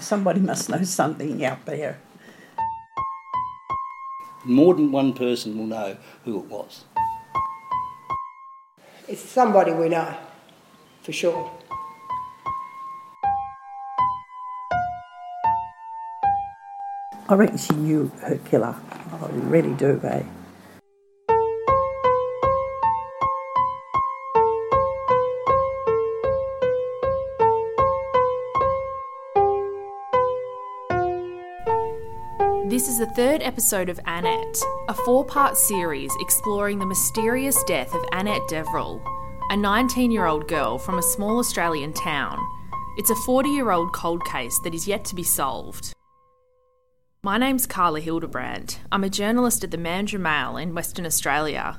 Somebody 0.00 0.40
must 0.40 0.68
know 0.68 0.82
something 0.82 1.44
out 1.44 1.64
there. 1.66 1.98
More 4.44 4.74
than 4.74 4.92
one 4.92 5.12
person 5.12 5.58
will 5.58 5.66
know 5.66 5.96
who 6.24 6.38
it 6.38 6.46
was. 6.46 6.84
It's 9.08 9.22
somebody 9.22 9.72
we 9.72 9.88
know, 9.88 10.14
for 11.02 11.12
sure. 11.12 11.50
I 17.28 17.34
reckon 17.34 17.58
she 17.58 17.74
knew 17.74 18.10
her 18.22 18.36
killer. 18.36 18.74
I 19.12 19.26
really 19.32 19.74
do, 19.74 20.00
eh? 20.04 20.22
This 32.88 32.98
is 32.98 33.06
the 33.06 33.14
third 33.14 33.42
episode 33.42 33.90
of 33.90 34.00
Annette, 34.06 34.58
a 34.88 34.94
four 34.94 35.22
part 35.22 35.58
series 35.58 36.10
exploring 36.20 36.78
the 36.78 36.86
mysterious 36.86 37.62
death 37.64 37.94
of 37.94 38.02
Annette 38.12 38.40
Deverill, 38.48 39.02
a 39.50 39.56
19 39.58 40.10
year 40.10 40.24
old 40.24 40.48
girl 40.48 40.78
from 40.78 40.98
a 40.98 41.02
small 41.02 41.38
Australian 41.38 41.92
town. 41.92 42.38
It's 42.96 43.10
a 43.10 43.14
40 43.26 43.50
year 43.50 43.72
old 43.72 43.92
cold 43.92 44.24
case 44.24 44.58
that 44.64 44.72
is 44.72 44.88
yet 44.88 45.04
to 45.04 45.14
be 45.14 45.22
solved. 45.22 45.92
My 47.22 47.36
name's 47.36 47.66
Carla 47.66 48.00
Hildebrandt. 48.00 48.80
I'm 48.90 49.04
a 49.04 49.10
journalist 49.10 49.64
at 49.64 49.70
the 49.70 49.76
Mandurah 49.76 50.20
Mail 50.20 50.56
in 50.56 50.74
Western 50.74 51.04
Australia. 51.04 51.78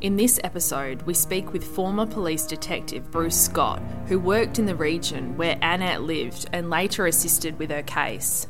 In 0.00 0.16
this 0.16 0.40
episode, 0.42 1.02
we 1.02 1.14
speak 1.14 1.52
with 1.52 1.62
former 1.62 2.06
police 2.06 2.44
detective 2.44 3.08
Bruce 3.12 3.40
Scott, 3.40 3.80
who 4.08 4.18
worked 4.18 4.58
in 4.58 4.66
the 4.66 4.74
region 4.74 5.36
where 5.36 5.56
Annette 5.62 6.02
lived 6.02 6.50
and 6.52 6.70
later 6.70 7.06
assisted 7.06 7.56
with 7.56 7.70
her 7.70 7.84
case. 7.84 8.48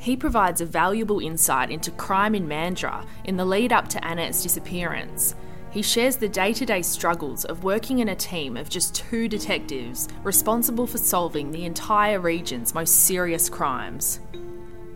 He 0.00 0.16
provides 0.16 0.62
a 0.62 0.66
valuable 0.66 1.20
insight 1.20 1.70
into 1.70 1.90
crime 1.90 2.34
in 2.34 2.48
Mandurah 2.48 3.04
in 3.24 3.36
the 3.36 3.44
lead 3.44 3.70
up 3.70 3.86
to 3.88 4.02
Annette's 4.02 4.42
disappearance. 4.42 5.34
He 5.70 5.82
shares 5.82 6.16
the 6.16 6.26
day 6.26 6.54
to 6.54 6.64
day 6.64 6.80
struggles 6.80 7.44
of 7.44 7.64
working 7.64 7.98
in 7.98 8.08
a 8.08 8.16
team 8.16 8.56
of 8.56 8.70
just 8.70 8.94
two 8.94 9.28
detectives 9.28 10.08
responsible 10.22 10.86
for 10.86 10.96
solving 10.96 11.50
the 11.50 11.66
entire 11.66 12.18
region's 12.18 12.74
most 12.74 13.00
serious 13.00 13.50
crimes. 13.50 14.20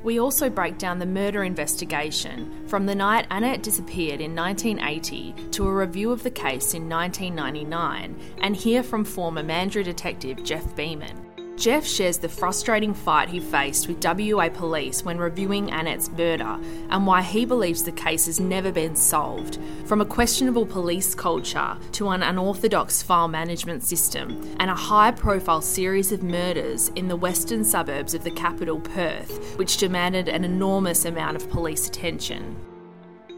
We 0.02 0.20
also 0.20 0.48
break 0.48 0.78
down 0.78 0.98
the 0.98 1.06
murder 1.06 1.44
investigation 1.44 2.66
from 2.66 2.86
the 2.86 2.94
night 2.94 3.26
Annette 3.30 3.62
disappeared 3.62 4.22
in 4.22 4.34
1980 4.34 5.34
to 5.50 5.68
a 5.68 5.74
review 5.74 6.12
of 6.12 6.22
the 6.22 6.30
case 6.30 6.72
in 6.72 6.88
1999 6.88 8.18
and 8.38 8.56
hear 8.56 8.82
from 8.82 9.04
former 9.04 9.42
Mandurah 9.42 9.84
detective 9.84 10.42
Jeff 10.44 10.74
Beeman. 10.74 11.23
Jeff 11.56 11.86
shares 11.86 12.18
the 12.18 12.28
frustrating 12.28 12.92
fight 12.92 13.28
he 13.28 13.38
faced 13.38 13.86
with 13.86 14.04
WA 14.04 14.48
police 14.48 15.04
when 15.04 15.18
reviewing 15.18 15.70
Annette's 15.70 16.10
murder 16.10 16.58
and 16.90 17.06
why 17.06 17.22
he 17.22 17.44
believes 17.44 17.84
the 17.84 17.92
case 17.92 18.26
has 18.26 18.40
never 18.40 18.72
been 18.72 18.96
solved, 18.96 19.58
from 19.86 20.00
a 20.00 20.04
questionable 20.04 20.66
police 20.66 21.14
culture 21.14 21.76
to 21.92 22.08
an 22.08 22.24
unorthodox 22.24 23.02
file 23.02 23.28
management 23.28 23.84
system 23.84 24.56
and 24.58 24.68
a 24.68 24.74
high 24.74 25.12
profile 25.12 25.62
series 25.62 26.10
of 26.10 26.24
murders 26.24 26.88
in 26.96 27.06
the 27.06 27.16
western 27.16 27.64
suburbs 27.64 28.14
of 28.14 28.24
the 28.24 28.30
capital, 28.32 28.80
Perth, 28.80 29.56
which 29.56 29.76
demanded 29.76 30.28
an 30.28 30.44
enormous 30.44 31.04
amount 31.04 31.36
of 31.36 31.48
police 31.50 31.86
attention. 31.86 32.56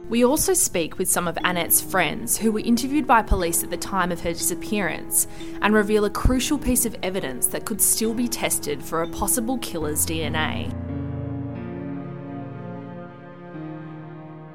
We 0.09 0.25
also 0.25 0.55
speak 0.55 0.99
with 0.99 1.11
some 1.11 1.27
of 1.27 1.37
Annette's 1.43 1.81
friends 1.81 2.39
who 2.39 2.53
were 2.53 2.61
interviewed 2.61 3.09
by 3.09 3.23
police 3.23 3.65
at 3.65 3.71
the 3.71 3.77
time 3.77 4.13
of 4.13 4.21
her 4.21 4.33
disappearance 4.33 5.27
and 5.61 5.75
reveal 5.75 6.05
a 6.05 6.11
crucial 6.11 6.59
piece 6.59 6.87
of 6.87 6.97
evidence 7.03 7.49
that 7.49 7.65
could 7.65 7.81
still 7.81 8.15
be 8.15 8.29
tested 8.29 8.85
for 8.85 9.03
a 9.03 9.09
possible 9.09 9.59
killer's 9.59 10.07
DNA. 10.07 10.73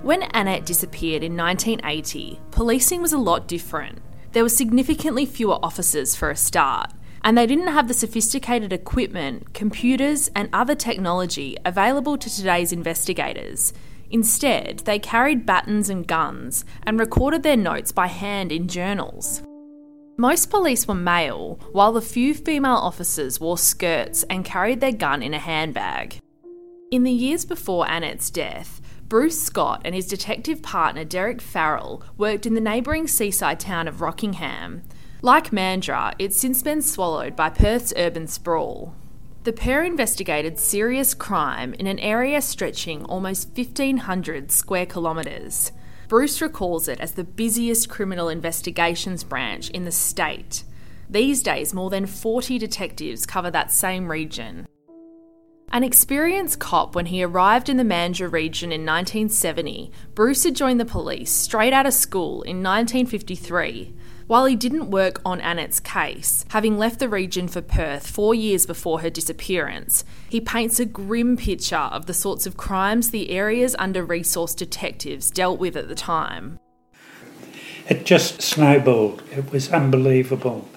When 0.04 0.24
Annette 0.34 0.66
disappeared 0.66 1.22
in 1.22 1.36
1980, 1.36 2.40
policing 2.52 3.02
was 3.02 3.12
a 3.12 3.18
lot 3.18 3.50
different. 3.50 4.00
There 4.32 4.44
were 4.44 4.50
significantly 4.50 5.26
fewer 5.26 5.60
officers 5.62 6.16
for 6.16 6.32
a 6.32 6.36
start, 6.38 6.92
and 7.26 7.38
they 7.38 7.46
didn't 7.46 7.68
have 7.68 7.90
the 7.90 7.94
sophisticated 7.94 8.72
equipment, 8.72 9.54
computers, 9.54 10.30
and 10.34 10.48
other 10.54 10.76
technology 10.76 11.58
available 11.66 12.18
to 12.18 12.34
today's 12.34 12.72
investigators. 12.72 13.74
Instead, 14.12 14.80
they 14.80 15.00
carried 15.00 15.46
batons 15.46 15.90
and 15.90 16.06
guns 16.06 16.66
and 16.84 17.00
recorded 17.00 17.44
their 17.44 17.58
notes 17.58 17.92
by 17.92 18.08
hand 18.08 18.52
in 18.52 18.68
journals. 18.68 19.42
Most 20.18 20.50
police 20.50 20.88
were 20.88 20.94
male, 20.94 21.60
while 21.72 21.94
the 21.94 22.02
few 22.02 22.36
female 22.36 22.74
officers 22.74 23.40
wore 23.40 23.58
skirts 23.58 24.24
and 24.24 24.46
carried 24.46 24.82
their 24.82 24.92
gun 24.92 25.24
in 25.24 25.34
a 25.34 25.40
handbag. 25.40 26.20
In 26.92 27.04
the 27.04 27.12
years 27.12 27.46
before 27.46 27.90
Annette's 27.90 28.30
death, 28.30 28.82
Bruce 29.08 29.42
Scott 29.42 29.82
and 29.86 29.96
his 29.96 30.08
detective 30.08 30.62
partner 30.62 31.06
Derek 31.06 31.42
Farrell 31.42 32.04
worked 32.18 32.46
in 32.46 32.54
the 32.54 32.62
neighbouring 32.62 33.08
seaside 33.08 33.60
town 33.60 33.88
of 33.88 34.02
Rockingham. 34.02 34.84
Like 35.22 35.52
Mandurah, 35.52 36.14
it's 36.20 36.38
since 36.38 36.62
been 36.62 36.82
swallowed 36.82 37.36
by 37.36 37.50
Perth's 37.50 37.94
urban 37.96 38.28
sprawl. 38.28 38.94
The 39.44 39.54
pair 39.54 39.84
investigated 39.84 40.60
serious 40.60 41.16
crime 41.16 41.74
in 41.74 41.88
an 41.88 41.98
area 41.98 42.42
stretching 42.44 43.04
almost 43.06 43.58
1,500 43.58 44.52
square 44.52 44.86
kilometres. 44.86 45.72
Bruce 46.08 46.42
recalls 46.44 46.88
it 46.88 47.00
as 47.00 47.14
the 47.14 47.24
busiest 47.24 47.90
criminal 47.90 48.30
investigations 48.30 49.24
branch 49.24 49.72
in 49.72 49.84
the 49.84 49.92
state. 49.92 50.64
These 51.10 51.42
days, 51.42 51.74
more 51.74 51.90
than 51.90 52.06
40 52.06 52.60
detectives 52.60 53.26
cover 53.26 53.50
that 53.50 53.72
same 53.72 54.12
region. 54.12 54.68
An 55.70 55.84
experienced 55.84 56.60
cop 56.60 56.94
when 56.94 57.08
he 57.08 57.24
arrived 57.24 57.68
in 57.68 57.78
the 57.78 57.84
Mandurah 57.84 58.32
region 58.32 58.72
in 58.72 58.82
1970, 58.82 59.92
Bruce 60.14 60.44
had 60.44 60.56
joined 60.56 60.80
the 60.80 60.86
police 60.86 61.32
straight 61.32 61.74
out 61.74 61.88
of 61.88 61.94
school 61.94 62.44
in 62.44 62.58
1953. 62.62 63.96
While 64.32 64.46
he 64.46 64.56
didn't 64.56 64.90
work 64.90 65.20
on 65.26 65.42
Annette's 65.42 65.82
case, 65.82 66.46
having 66.52 66.78
left 66.78 67.00
the 67.00 67.10
region 67.10 67.50
for 67.50 67.62
Perth 67.62 68.08
four 68.08 68.34
years 68.34 68.66
before 68.66 69.02
her 69.02 69.10
disappearance, 69.10 70.06
he 70.30 70.40
paints 70.40 70.80
a 70.80 70.86
grim 70.86 71.36
picture 71.36 71.76
of 71.76 72.06
the 72.06 72.14
sorts 72.14 72.48
of 72.48 72.56
crimes 72.56 73.12
the 73.12 73.30
area's 73.32 73.76
under 73.78 74.08
resourced 74.08 74.56
detectives 74.56 75.32
dealt 75.32 75.60
with 75.60 75.76
at 75.76 75.90
the 75.90 75.96
time. 75.96 76.62
It 77.90 78.06
just 78.06 78.42
snowballed. 78.42 79.22
It 79.32 79.52
was 79.52 79.70
unbelievable. 79.70 80.70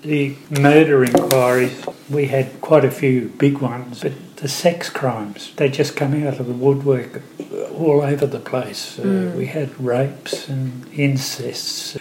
The 0.00 0.34
murder 0.48 1.04
inquiries, 1.04 1.84
we 2.08 2.28
had 2.28 2.62
quite 2.62 2.86
a 2.86 2.90
few 2.90 3.28
big 3.36 3.58
ones, 3.58 4.00
but 4.00 4.36
the 4.36 4.48
sex 4.48 4.88
crimes, 4.88 5.52
they 5.56 5.68
just 5.68 5.96
come 5.96 6.26
out 6.26 6.40
of 6.40 6.46
the 6.46 6.54
woodwork 6.54 7.20
all 7.74 8.00
over 8.00 8.26
the 8.26 8.40
place. 8.40 8.98
Mm. 8.98 9.34
Uh, 9.34 9.36
we 9.36 9.44
had 9.44 9.78
rapes 9.78 10.48
and 10.48 10.86
incests 10.92 12.00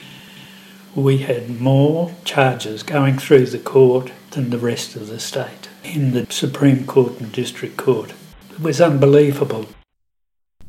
we 0.96 1.20
had 1.20 1.62
more 1.62 2.14
charges 2.26 2.84
going 2.84 3.18
through 3.18 3.46
the 3.46 3.60
court 3.60 4.12
than 4.32 4.50
the 4.50 4.58
rest 4.58 4.96
of 4.96 5.08
the 5.08 5.20
state 5.20 5.70
in 5.84 6.12
the 6.12 6.26
Supreme 6.30 6.86
Court 6.86 7.20
and 7.20 7.32
District 7.32 7.78
Court. 7.78 8.14
It 8.52 8.62
was 8.62 8.82
unbelievable. 8.82 9.68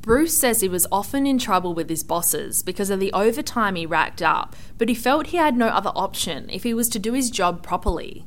Bruce 0.00 0.36
says 0.36 0.60
he 0.60 0.68
was 0.68 0.86
often 0.90 1.26
in 1.26 1.38
trouble 1.38 1.74
with 1.74 1.88
his 1.88 2.02
bosses 2.02 2.62
because 2.62 2.90
of 2.90 2.98
the 2.98 3.12
overtime 3.12 3.76
he 3.76 3.86
racked 3.86 4.20
up, 4.20 4.56
but 4.76 4.88
he 4.88 4.94
felt 4.94 5.28
he 5.28 5.36
had 5.36 5.56
no 5.56 5.68
other 5.68 5.92
option 5.94 6.50
if 6.50 6.64
he 6.64 6.74
was 6.74 6.88
to 6.88 6.98
do 6.98 7.12
his 7.12 7.30
job 7.30 7.62
properly. 7.62 8.24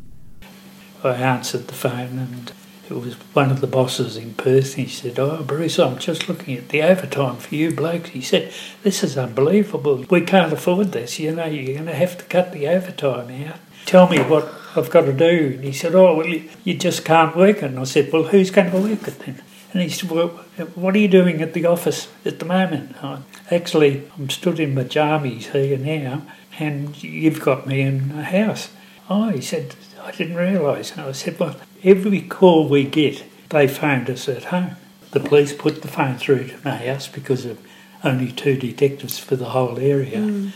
I 1.04 1.14
answered 1.16 1.68
the 1.68 1.74
phone 1.74 2.18
and 2.18 2.52
it 2.90 2.94
was 2.94 3.16
one 3.34 3.52
of 3.52 3.62
the 3.62 3.68
bosses 3.68 4.16
in 4.16 4.34
Perth. 4.36 4.76
He 4.76 4.88
said, 4.88 5.18
Oh, 5.18 5.44
Bruce, 5.44 5.80
I'm 5.80 5.98
just 5.98 6.30
looking 6.30 6.58
at 6.58 6.70
the 6.70 6.84
overtime 6.84 7.38
for 7.38 7.56
you 7.56 7.72
blokes. 7.72 8.10
He 8.10 8.22
said, 8.22 8.54
This 8.84 9.04
is 9.04 9.18
unbelievable. 9.18 10.06
We 10.10 10.22
can't 10.22 10.54
afford 10.54 10.92
this. 10.92 11.20
You 11.20 11.36
know, 11.36 11.46
you're 11.46 11.74
going 11.74 11.88
to 11.88 11.96
have 11.96 12.18
to 12.20 12.26
cut 12.26 12.52
the 12.52 12.68
overtime 12.68 13.48
out. 13.48 13.58
Tell 13.86 14.08
me 14.08 14.20
what 14.20 14.54
I've 14.76 14.92
got 14.92 15.02
to 15.02 15.14
do. 15.14 15.54
And 15.56 15.64
he 15.64 15.72
said, 15.72 15.96
Oh, 15.96 16.16
well, 16.16 16.28
you 16.28 16.74
just 16.76 17.06
can't 17.06 17.36
work 17.36 17.58
it. 17.58 17.64
And 17.64 17.80
I 17.80 17.86
said, 17.86 18.12
Well, 18.12 18.24
who's 18.24 18.52
going 18.52 18.72
to 18.72 18.78
work 18.78 19.08
it 19.08 19.20
then? 19.20 19.42
And 19.74 19.82
he 19.82 19.90
said, 19.90 20.10
Well, 20.10 20.30
what 20.76 20.96
are 20.96 21.00
you 21.00 21.08
doing 21.08 21.42
at 21.42 21.54
the 21.54 21.66
office 21.66 22.08
at 22.24 22.40
the 22.40 22.46
moment? 22.46 23.04
I, 23.04 23.20
Actually, 23.52 24.10
I'm 24.18 24.30
stood 24.30 24.60
in 24.60 24.74
my 24.74 24.84
jammies 24.84 25.52
here 25.52 25.78
now, 25.78 26.24
and 26.58 27.04
you've 27.04 27.42
got 27.42 27.68
me 27.68 27.82
in 27.82 28.12
a 28.12 28.24
house. 28.24 28.70
Oh, 29.10 29.30
he 29.30 29.42
said, 29.42 29.76
I 30.02 30.12
didn't 30.12 30.36
realise. 30.36 30.92
And 30.92 31.02
I 31.02 31.12
said, 31.12 31.40
Well, 31.40 31.56
every 31.86 32.22
call 32.22 32.68
we 32.68 32.84
get, 32.84 33.24
they 33.50 33.68
phoned 33.68 34.10
us 34.10 34.28
at 34.28 34.46
home. 34.46 34.76
The 35.12 35.20
police 35.22 35.54
put 35.54 35.82
the 35.82 35.88
phone 35.88 36.18
through 36.18 36.48
to 36.48 36.58
my 36.66 36.76
house 36.76 37.08
because 37.08 37.46
of 37.46 37.60
only 38.04 38.32
two 38.32 38.58
detectives 38.58 39.18
for 39.18 39.38
the 39.38 39.46
whole 39.46 39.80
area. 39.80 40.18
Mm. 40.18 40.52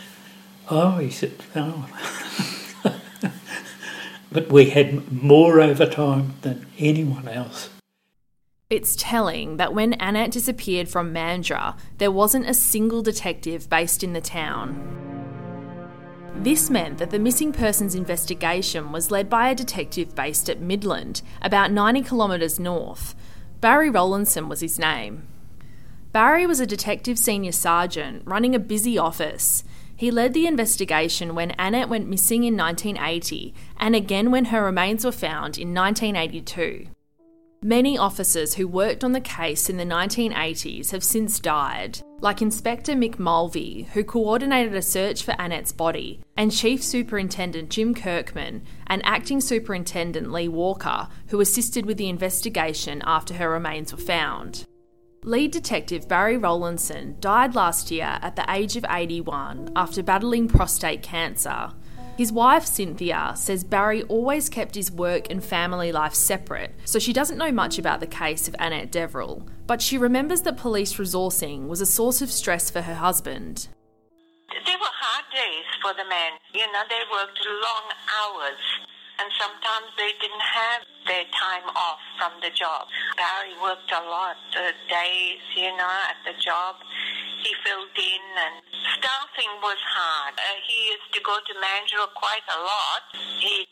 Oh, 0.69 0.97
he 0.97 1.09
said, 1.09 1.31
oh. 1.55 1.87
but 4.31 4.51
we 4.51 4.71
had 4.71 5.11
more 5.11 5.61
overtime 5.61 6.33
than 6.41 6.65
anyone 6.77 7.27
else. 7.27 7.69
It's 8.69 8.95
telling 8.95 9.57
that 9.57 9.73
when 9.73 9.93
Annette 9.93 10.31
disappeared 10.31 10.89
from 10.89 11.13
Mandurah, 11.13 11.75
there 11.97 12.11
wasn't 12.11 12.47
a 12.47 12.53
single 12.53 13.01
detective 13.01 13.69
based 13.69 14.03
in 14.03 14.13
the 14.13 14.21
town. 14.21 15.08
This 16.41 16.69
meant 16.69 16.99
that 16.99 17.09
the 17.09 17.19
missing 17.19 17.51
persons 17.51 17.95
investigation 17.95 18.93
was 18.93 19.11
led 19.11 19.29
by 19.29 19.49
a 19.49 19.55
detective 19.55 20.15
based 20.15 20.49
at 20.49 20.61
Midland, 20.61 21.21
about 21.41 21.69
90 21.69 22.03
kilometres 22.03 22.57
north. 22.57 23.13
Barry 23.59 23.89
Rowlandson 23.89 24.47
was 24.47 24.61
his 24.61 24.79
name. 24.79 25.27
Barry 26.13 26.47
was 26.47 26.61
a 26.61 26.65
detective 26.65 27.19
senior 27.19 27.51
sergeant 27.51 28.23
running 28.25 28.55
a 28.55 28.59
busy 28.59 28.97
office. 28.97 29.65
He 29.97 30.11
led 30.11 30.33
the 30.33 30.47
investigation 30.47 31.35
when 31.35 31.53
Annette 31.59 31.89
went 31.89 32.07
missing 32.07 32.45
in 32.45 32.55
1980 32.55 33.53
and 33.77 33.93
again 33.93 34.31
when 34.31 34.45
her 34.45 34.63
remains 34.63 35.03
were 35.03 35.11
found 35.11 35.57
in 35.57 35.73
1982. 35.73 36.87
Many 37.61 37.97
officers 37.97 38.53
who 38.53 38.65
worked 38.65 39.03
on 39.03 39.11
the 39.11 39.19
case 39.19 39.69
in 39.69 39.75
the 39.75 39.83
1980s 39.83 40.91
have 40.91 41.03
since 41.03 41.37
died, 41.37 42.01
like 42.21 42.41
Inspector 42.41 42.91
Mick 42.93 43.19
Mulvey, 43.19 43.87
who 43.93 44.03
coordinated 44.03 44.75
a 44.75 44.81
search 44.81 45.23
for 45.23 45.31
Annette's 45.39 45.71
body, 45.71 46.21
and 46.35 46.51
Chief 46.51 46.83
Superintendent 46.83 47.69
Jim 47.69 47.93
Kirkman 47.93 48.63
and 48.87 49.01
Acting 49.05 49.41
Superintendent 49.41 50.31
Lee 50.31 50.47
Walker, 50.47 51.07
who 51.27 51.39
assisted 51.39 51.85
with 51.85 51.97
the 51.97 52.09
investigation 52.09 53.01
after 53.05 53.35
her 53.35 53.49
remains 53.49 53.91
were 53.91 53.99
found. 53.99 54.65
Lead 55.23 55.51
detective 55.51 56.07
Barry 56.07 56.37
Rowlandson 56.37 57.17
died 57.19 57.53
last 57.53 57.91
year 57.91 58.19
at 58.21 58.37
the 58.37 58.45
age 58.49 58.77
of 58.77 58.85
81 58.89 59.69
after 59.75 60.01
battling 60.01 60.47
prostate 60.47 61.03
cancer. 61.03 61.71
His 62.19 62.33
wife, 62.33 62.65
Cynthia, 62.65 63.31
says 63.37 63.63
Barry 63.63 64.03
always 64.03 64.49
kept 64.49 64.75
his 64.75 64.91
work 64.91 65.27
and 65.29 65.41
family 65.41 65.93
life 65.93 66.13
separate, 66.13 66.75
so 66.83 66.99
she 66.99 67.13
doesn't 67.13 67.37
know 67.37 67.49
much 67.49 67.79
about 67.79 68.01
the 68.01 68.07
case 68.07 68.45
of 68.49 68.57
Annette 68.59 68.91
Deverill, 68.91 69.47
but 69.67 69.81
she 69.81 69.97
remembers 69.97 70.41
that 70.41 70.57
police 70.57 70.95
resourcing 70.95 71.69
was 71.69 71.79
a 71.79 71.85
source 71.85 72.21
of 72.21 72.29
stress 72.29 72.69
for 72.69 72.81
her 72.81 72.95
husband. 72.95 73.69
They 74.51 74.75
were 74.75 74.95
hard 74.99 75.31
days 75.31 75.63
for 75.81 75.93
the 75.93 76.03
men. 76.09 76.33
You 76.51 76.67
know, 76.73 76.83
they 76.89 76.99
worked 77.09 77.39
long 77.39 77.87
hours 78.11 78.59
and 79.19 79.31
sometimes 79.39 79.87
they 79.95 80.11
didn't 80.19 80.43
have 80.43 80.81
their 81.07 81.23
time 81.39 81.67
off 81.75 81.99
from 82.17 82.31
the 82.41 82.49
job. 82.51 82.87
Barry 83.15 83.55
worked 83.63 83.91
a 83.91 84.03
lot, 84.11 84.35
uh, 84.55 84.71
days, 84.87 85.39
you 85.55 85.71
know, 85.75 85.91
at 86.07 86.19
the 86.27 86.35
job. 86.39 86.75
He 87.39 87.55
filled 87.63 87.95
in 87.95 88.23
and 88.35 88.55
staffing 88.99 89.53
was 89.63 89.79
hard. 89.95 90.35
Uh, 90.35 90.59
he 90.67 90.91
used 90.91 91.11
to 91.15 91.21
go 91.23 91.39
to 91.39 91.53
Mandurah 91.55 92.11
quite 92.13 92.43
a 92.51 92.59
lot. 92.59 93.03
He'd 93.39 93.71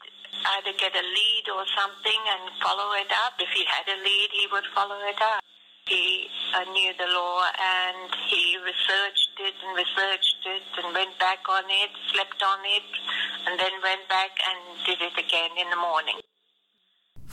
either 0.56 0.74
get 0.80 0.96
a 0.96 1.04
lead 1.04 1.46
or 1.52 1.68
something 1.76 2.22
and 2.32 2.48
follow 2.64 2.96
it 2.96 3.12
up. 3.28 3.36
If 3.40 3.52
he 3.52 3.68
had 3.68 3.84
a 3.92 3.98
lead, 4.00 4.30
he 4.32 4.48
would 4.52 4.68
follow 4.72 4.98
it 5.04 5.20
up. 5.20 5.44
He 5.88 6.28
uh, 6.56 6.64
knew 6.72 6.92
the 7.00 7.08
law 7.12 7.48
and 7.48 8.12
he 8.28 8.60
researched 8.60 9.36
it 9.40 9.56
and 9.64 9.72
researched 9.76 10.44
it 10.44 10.68
and 10.84 10.94
went 10.94 11.18
back 11.20 11.44
on 11.48 11.64
it, 11.68 11.92
slept 12.12 12.44
on 12.44 12.60
it, 12.64 12.88
and 13.48 13.60
then 13.60 13.72
went 13.84 14.08
back 14.08 14.32
and 14.36 14.60
did 14.86 15.00
it 15.00 15.16
again 15.16 15.52
in 15.56 15.70
the 15.70 15.80
morning. 15.80 16.20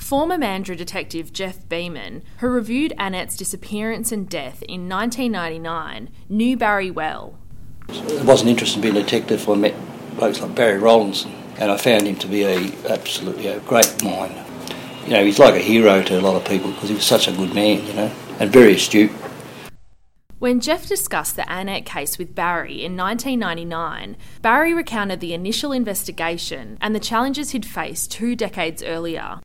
Former 0.04 0.36
Mandurah 0.36 0.76
detective 0.76 1.32
Jeff 1.32 1.66
Beeman, 1.66 2.24
who 2.40 2.48
reviewed 2.48 2.92
Annette's 2.98 3.38
disappearance 3.38 4.12
and 4.12 4.28
death 4.28 4.62
in 4.64 4.86
1999, 4.86 6.10
knew 6.28 6.58
Barry 6.58 6.90
well. 6.90 7.38
It 7.88 8.22
wasn't 8.22 8.50
interesting 8.50 8.82
being 8.82 8.98
a 8.98 9.00
detective. 9.00 9.48
I 9.48 9.54
met 9.54 9.74
blokes 10.18 10.42
like 10.42 10.54
Barry 10.54 10.78
Rowlandson, 10.78 11.32
and 11.56 11.70
I 11.70 11.78
found 11.78 12.06
him 12.06 12.16
to 12.16 12.26
be 12.26 12.42
a 12.42 12.70
absolutely 12.86 13.46
a 13.46 13.60
great 13.60 14.04
mind. 14.04 14.34
You 15.04 15.12
know, 15.12 15.24
he's 15.24 15.38
like 15.38 15.54
a 15.54 15.58
hero 15.58 16.02
to 16.02 16.20
a 16.20 16.20
lot 16.20 16.36
of 16.36 16.46
people 16.46 16.72
because 16.72 16.90
he 16.90 16.94
was 16.96 17.04
such 17.06 17.26
a 17.26 17.32
good 17.32 17.54
man, 17.54 17.86
you 17.86 17.94
know, 17.94 18.12
and 18.38 18.52
very 18.52 18.74
astute. 18.74 19.10
When 20.38 20.60
Jeff 20.60 20.86
discussed 20.86 21.36
the 21.36 21.50
Annette 21.50 21.86
case 21.86 22.18
with 22.18 22.34
Barry 22.34 22.84
in 22.84 22.94
1999, 22.94 24.18
Barry 24.42 24.74
recounted 24.74 25.20
the 25.20 25.32
initial 25.32 25.72
investigation 25.72 26.76
and 26.82 26.94
the 26.94 27.00
challenges 27.00 27.52
he'd 27.52 27.64
faced 27.64 28.12
two 28.12 28.36
decades 28.36 28.82
earlier. 28.82 29.40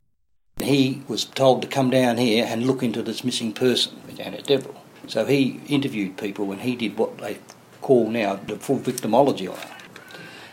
He 0.62 1.02
was 1.08 1.24
told 1.24 1.62
to 1.62 1.68
come 1.68 1.90
down 1.90 2.16
here 2.16 2.46
and 2.48 2.66
look 2.66 2.82
into 2.82 3.02
this 3.02 3.24
missing 3.24 3.52
person 3.52 4.00
with 4.06 4.18
Annette 4.18 4.46
Deverill. 4.46 4.76
So 5.06 5.24
he 5.24 5.60
interviewed 5.68 6.16
people 6.16 6.52
and 6.52 6.60
he 6.60 6.76
did 6.76 6.96
what 6.96 7.18
they 7.18 7.38
call 7.80 8.10
now 8.10 8.36
the 8.36 8.56
full 8.56 8.78
victimology 8.78 9.50
on 9.50 9.56
her. 9.56 9.76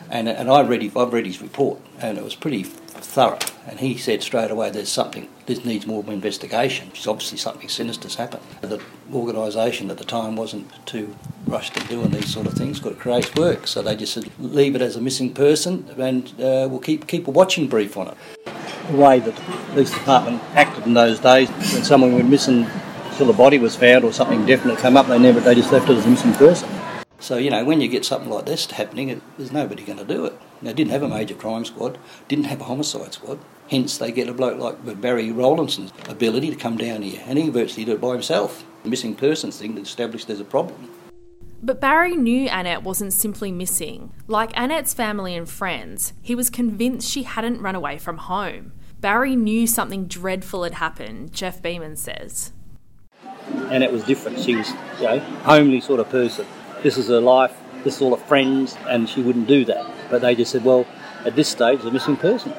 And, 0.09 0.29
and 0.29 0.49
I 0.49 0.61
read, 0.61 0.83
I've 0.95 1.13
read 1.13 1.25
his 1.25 1.41
report 1.41 1.79
and 1.99 2.17
it 2.17 2.23
was 2.23 2.35
pretty 2.35 2.63
thorough. 2.63 3.39
And 3.67 3.79
he 3.79 3.97
said 3.97 4.23
straight 4.23 4.49
away, 4.49 4.69
there's 4.69 4.89
something, 4.89 5.27
this 5.45 5.65
needs 5.65 5.85
more 5.85 6.03
investigation. 6.07 6.89
It's 6.93 7.07
obviously 7.07 7.37
something 7.37 7.67
sinister's 7.67 8.15
happened. 8.15 8.43
The 8.61 8.81
organisation 9.13 9.91
at 9.91 9.97
the 9.97 10.05
time 10.05 10.37
wasn't 10.37 10.71
too 10.85 11.13
rushed 11.45 11.75
in 11.75 11.85
doing 11.87 12.11
these 12.11 12.33
sort 12.33 12.47
of 12.47 12.53
things, 12.53 12.79
got 12.79 12.89
to 12.89 12.95
create 12.95 13.37
work. 13.37 13.67
So 13.67 13.81
they 13.81 13.95
just 13.95 14.13
said, 14.13 14.31
leave 14.39 14.75
it 14.75 14.81
as 14.81 14.95
a 14.95 15.01
missing 15.01 15.33
person 15.33 15.93
and 15.97 16.27
uh, 16.39 16.67
we'll 16.69 16.79
keep, 16.79 17.07
keep 17.07 17.27
a 17.27 17.31
watching 17.31 17.67
brief 17.67 17.97
on 17.97 18.07
it. 18.07 18.17
The 18.89 18.95
way 18.95 19.19
that 19.19 19.35
the 19.35 19.41
police 19.41 19.91
department 19.91 20.41
acted 20.53 20.85
in 20.85 20.93
those 20.93 21.19
days, 21.19 21.49
when 21.49 21.83
someone 21.83 22.13
went 22.13 22.29
missing 22.29 22.63
until 23.09 23.27
the 23.27 23.33
body 23.33 23.57
was 23.57 23.75
found 23.75 24.05
or 24.05 24.13
something 24.13 24.45
definite 24.45 24.79
came 24.79 24.95
up, 24.95 25.07
they 25.07 25.19
never, 25.19 25.41
they 25.41 25.55
just 25.55 25.73
left 25.73 25.89
it 25.89 25.97
as 25.97 26.05
a 26.05 26.09
missing 26.09 26.33
person. 26.33 26.69
So, 27.19 27.37
you 27.37 27.49
know, 27.49 27.65
when 27.65 27.81
you 27.81 27.89
get 27.89 28.05
something 28.05 28.29
like 28.29 28.45
this 28.45 28.69
happening, 28.71 29.09
it, 29.09 29.21
there's 29.37 29.51
nobody 29.51 29.83
going 29.83 29.97
to 29.97 30.05
do 30.05 30.25
it. 30.25 30.39
They 30.61 30.71
didn't 30.71 30.91
have 30.91 31.03
a 31.03 31.09
major 31.09 31.35
crime 31.35 31.65
squad, 31.65 31.97
didn't 32.27 32.45
have 32.45 32.61
a 32.61 32.65
homicide 32.65 33.13
squad. 33.13 33.39
Hence, 33.69 33.97
they 33.97 34.11
get 34.11 34.29
a 34.29 34.33
bloke 34.33 34.59
like 34.59 35.01
Barry 35.01 35.31
Rowlandson's 35.31 35.91
ability 36.07 36.49
to 36.51 36.55
come 36.55 36.77
down 36.77 37.01
here, 37.01 37.21
and 37.25 37.37
he 37.37 37.49
virtually 37.49 37.83
did 37.83 37.95
it 37.95 38.01
by 38.01 38.13
himself. 38.13 38.63
The 38.83 38.89
missing 38.89 39.15
persons 39.15 39.57
thing 39.57 39.75
that 39.75 39.81
established 39.81 40.27
there's 40.27 40.39
a 40.39 40.45
problem. 40.45 40.89
But 41.61 41.81
Barry 41.81 42.15
knew 42.15 42.47
Annette 42.49 42.83
wasn't 42.83 43.13
simply 43.13 43.51
missing. 43.51 44.13
Like 44.27 44.57
Annette's 44.57 44.93
family 44.93 45.35
and 45.35 45.49
friends, 45.49 46.13
he 46.21 46.35
was 46.35 46.51
convinced 46.51 47.09
she 47.09 47.23
hadn't 47.23 47.61
run 47.61 47.75
away 47.75 47.97
from 47.97 48.17
home. 48.17 48.73
Barry 48.99 49.35
knew 49.35 49.67
something 49.67 50.07
dreadful 50.07 50.63
had 50.63 50.75
happened, 50.75 51.31
Jeff 51.31 51.61
Beeman 51.61 51.97
says. 51.97 52.51
And 53.69 53.83
it 53.83 53.91
was 53.91 54.03
different. 54.03 54.39
She 54.39 54.55
was, 54.55 54.69
you 54.99 55.03
know, 55.03 55.19
homely 55.19 55.81
sort 55.81 55.99
of 55.99 56.09
person. 56.09 56.47
This 56.81 56.97
is 56.97 57.07
her 57.07 57.19
life, 57.19 57.55
this 57.83 57.97
is 57.97 58.01
all 58.01 58.15
her 58.15 58.25
friends, 58.25 58.75
and 58.87 59.07
she 59.07 59.21
wouldn't 59.21 59.47
do 59.47 59.65
that. 59.65 59.85
But 60.09 60.21
they 60.21 60.33
just 60.33 60.51
said, 60.51 60.63
well, 60.63 60.87
at 61.25 61.35
this 61.35 61.47
stage, 61.47 61.81
a 61.83 61.91
missing 61.91 62.17
person. 62.17 62.53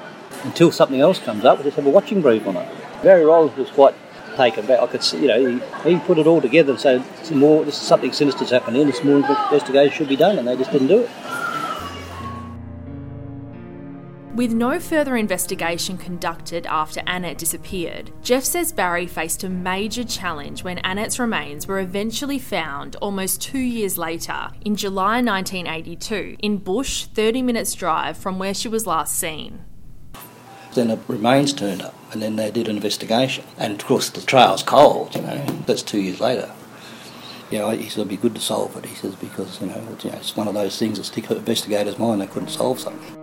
Until 0.44 0.70
something 0.70 1.00
else 1.00 1.19
comes 1.19 1.44
up, 1.44 1.58
we 1.58 1.64
just 1.64 1.76
have 1.76 1.87
a 1.87 1.90
watching 1.90 2.23
brief 2.23 2.46
on 2.46 2.56
it. 2.56 2.69
Barry 3.02 3.25
Rolls 3.25 3.56
was 3.56 3.70
quite 3.70 3.94
taken 4.37 4.64
back. 4.67 4.81
I 4.81 4.87
could 4.87 5.02
see, 5.02 5.20
you 5.20 5.26
know, 5.26 5.61
he, 5.85 5.94
he 5.94 5.99
put 6.00 6.19
it 6.19 6.26
all 6.29 6.40
together 6.40 6.70
and 6.70 6.81
said, 6.81 7.05
more, 7.33 7.64
this 7.64 7.80
is 7.80 7.87
something 7.87 8.12
sinister's 8.12 8.50
happened 8.50 8.76
happening, 8.76 8.92
this 8.92 9.04
more 9.04 9.16
investigation 9.16 9.92
should 9.92 10.09
be 10.09 10.16
done, 10.16 10.38
and 10.38 10.47
they 10.47 10.57
just 10.57 10.71
didn't 10.71 10.87
do 10.87 11.00
it. 11.00 11.11
With 14.38 14.52
no 14.52 14.78
further 14.78 15.16
investigation 15.16 15.99
conducted 15.99 16.64
after 16.66 17.02
Annette 17.09 17.38
disappeared, 17.38 18.12
Jeff 18.23 18.45
says 18.45 18.71
Barry 18.71 19.09
faced 19.09 19.42
a 19.42 19.49
major 19.49 20.04
challenge 20.04 20.62
when 20.62 20.78
Annette's 20.78 21.18
remains 21.18 21.66
were 21.66 21.80
eventually 21.80 22.38
found 22.38 22.95
almost 23.02 23.42
two 23.42 23.59
years 23.59 23.99
later, 23.99 24.50
in 24.61 24.76
July 24.76 25.21
1982, 25.21 26.37
in 26.38 26.59
Bush, 26.59 27.07
30 27.07 27.42
minutes' 27.42 27.75
drive 27.75 28.16
from 28.16 28.38
where 28.38 28.54
she 28.54 28.68
was 28.68 28.87
last 28.87 29.18
seen. 29.18 29.64
Then 30.73 30.87
the 30.87 31.00
remains 31.09 31.52
turned 31.52 31.83
up, 31.83 31.97
and 32.12 32.23
then 32.23 32.37
they 32.37 32.52
did 32.52 32.68
an 32.68 32.76
investigation. 32.76 33.42
And 33.57 33.80
of 33.80 33.85
course, 33.88 34.09
the 34.09 34.21
trail's 34.21 34.62
cold, 34.62 35.16
you 35.16 35.23
know, 35.23 35.45
that's 35.66 35.83
two 35.83 36.00
years 36.00 36.21
later. 36.21 36.49
You 37.50 37.59
know, 37.59 37.71
he 37.71 37.88
said 37.88 38.02
it'd 38.02 38.09
be 38.09 38.16
good 38.16 38.37
to 38.37 38.40
solve 38.40 38.76
it, 38.76 38.87
he 38.87 38.95
says, 38.95 39.16
because, 39.16 39.61
you 39.61 39.66
know, 39.66 39.85
it's, 39.95 40.04
you 40.04 40.12
know, 40.12 40.18
it's 40.18 40.37
one 40.37 40.47
of 40.47 40.54
those 40.54 40.78
things 40.78 40.99
that 40.99 41.04
stick 41.07 41.28
investigators' 41.28 41.99
mind, 41.99 42.21
they 42.21 42.28
couldn't 42.28 42.50
solve 42.50 42.78
something. 42.78 43.17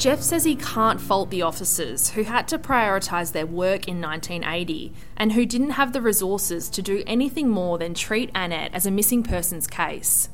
Jeff 0.00 0.22
says 0.22 0.44
he 0.44 0.56
can't 0.56 0.98
fault 0.98 1.28
the 1.28 1.42
officers 1.42 2.12
who 2.12 2.22
had 2.22 2.48
to 2.48 2.58
prioritise 2.58 3.32
their 3.32 3.44
work 3.44 3.86
in 3.86 4.00
1980 4.00 4.94
and 5.14 5.32
who 5.32 5.44
didn't 5.44 5.72
have 5.72 5.92
the 5.92 6.00
resources 6.00 6.70
to 6.70 6.80
do 6.80 7.02
anything 7.06 7.50
more 7.50 7.76
than 7.76 7.92
treat 7.92 8.30
Annette 8.34 8.72
as 8.72 8.86
a 8.86 8.90
missing 8.90 9.22
persons 9.22 9.66
case. 9.66 10.30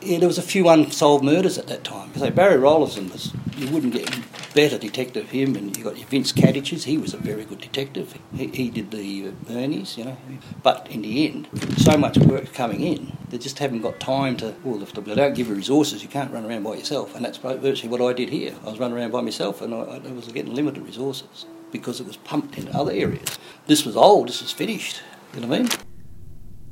Yeah, 0.00 0.18
there 0.18 0.26
was 0.26 0.36
a 0.36 0.42
few 0.42 0.68
unsolved 0.68 1.22
murders 1.22 1.58
at 1.58 1.68
that 1.68 1.84
time. 1.84 2.12
So 2.16 2.28
Barry 2.32 2.56
Rowlandson 2.56 3.08
was, 3.10 3.32
you 3.56 3.70
wouldn't 3.70 3.92
get 3.92 4.10
better 4.52 4.78
detective 4.78 5.30
him, 5.30 5.54
and 5.54 5.76
you 5.76 5.84
got 5.84 5.96
Vince 5.96 6.32
Cadiches, 6.32 6.82
he 6.82 6.98
was 6.98 7.14
a 7.14 7.18
very 7.18 7.44
good 7.44 7.60
detective. 7.60 8.18
He, 8.34 8.48
he 8.48 8.68
did 8.68 8.90
the 8.90 9.30
Birnies, 9.44 9.96
you 9.96 10.06
know. 10.06 10.16
But 10.64 10.88
in 10.90 11.02
the 11.02 11.28
end, 11.28 11.46
so 11.76 11.96
much 11.96 12.18
work 12.18 12.52
coming 12.52 12.80
in, 12.80 13.16
they 13.32 13.38
just 13.38 13.58
haven't 13.58 13.80
got 13.80 13.98
time 13.98 14.36
to, 14.36 14.54
well, 14.62 14.82
if 14.82 14.92
they 14.92 15.14
don't 15.14 15.34
give 15.34 15.48
you 15.48 15.54
resources, 15.54 16.02
you 16.02 16.08
can't 16.08 16.30
run 16.30 16.44
around 16.44 16.64
by 16.64 16.74
yourself. 16.74 17.16
And 17.16 17.24
that's 17.24 17.38
virtually 17.38 17.88
what 17.88 18.02
I 18.02 18.12
did 18.12 18.28
here. 18.28 18.54
I 18.62 18.70
was 18.70 18.78
running 18.78 18.98
around 18.98 19.10
by 19.10 19.22
myself, 19.22 19.62
and 19.62 19.74
I, 19.74 19.78
I 19.78 20.12
was 20.12 20.28
getting 20.28 20.54
limited 20.54 20.84
resources 20.84 21.46
because 21.72 21.98
it 21.98 22.06
was 22.06 22.18
pumped 22.18 22.58
into 22.58 22.76
other 22.76 22.92
areas. 22.92 23.38
This 23.66 23.86
was 23.86 23.96
old, 23.96 24.28
this 24.28 24.42
was 24.42 24.52
finished, 24.52 25.00
you 25.34 25.40
know 25.40 25.46
what 25.46 25.60
I 25.60 25.62
mean? 25.62 25.70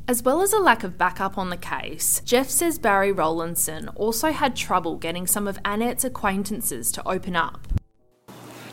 As 0.06 0.22
well 0.22 0.42
as 0.42 0.52
a 0.52 0.58
lack 0.58 0.84
of 0.84 0.98
backup 0.98 1.38
on 1.38 1.48
the 1.48 1.56
case, 1.56 2.20
Jeff 2.26 2.50
says 2.50 2.78
Barry 2.78 3.10
Rowlandson 3.10 3.88
also 3.96 4.30
had 4.30 4.54
trouble 4.54 4.96
getting 4.96 5.26
some 5.26 5.48
of 5.48 5.58
Annette's 5.64 6.04
acquaintances 6.04 6.92
to 6.92 7.08
open 7.08 7.36
up. 7.36 7.68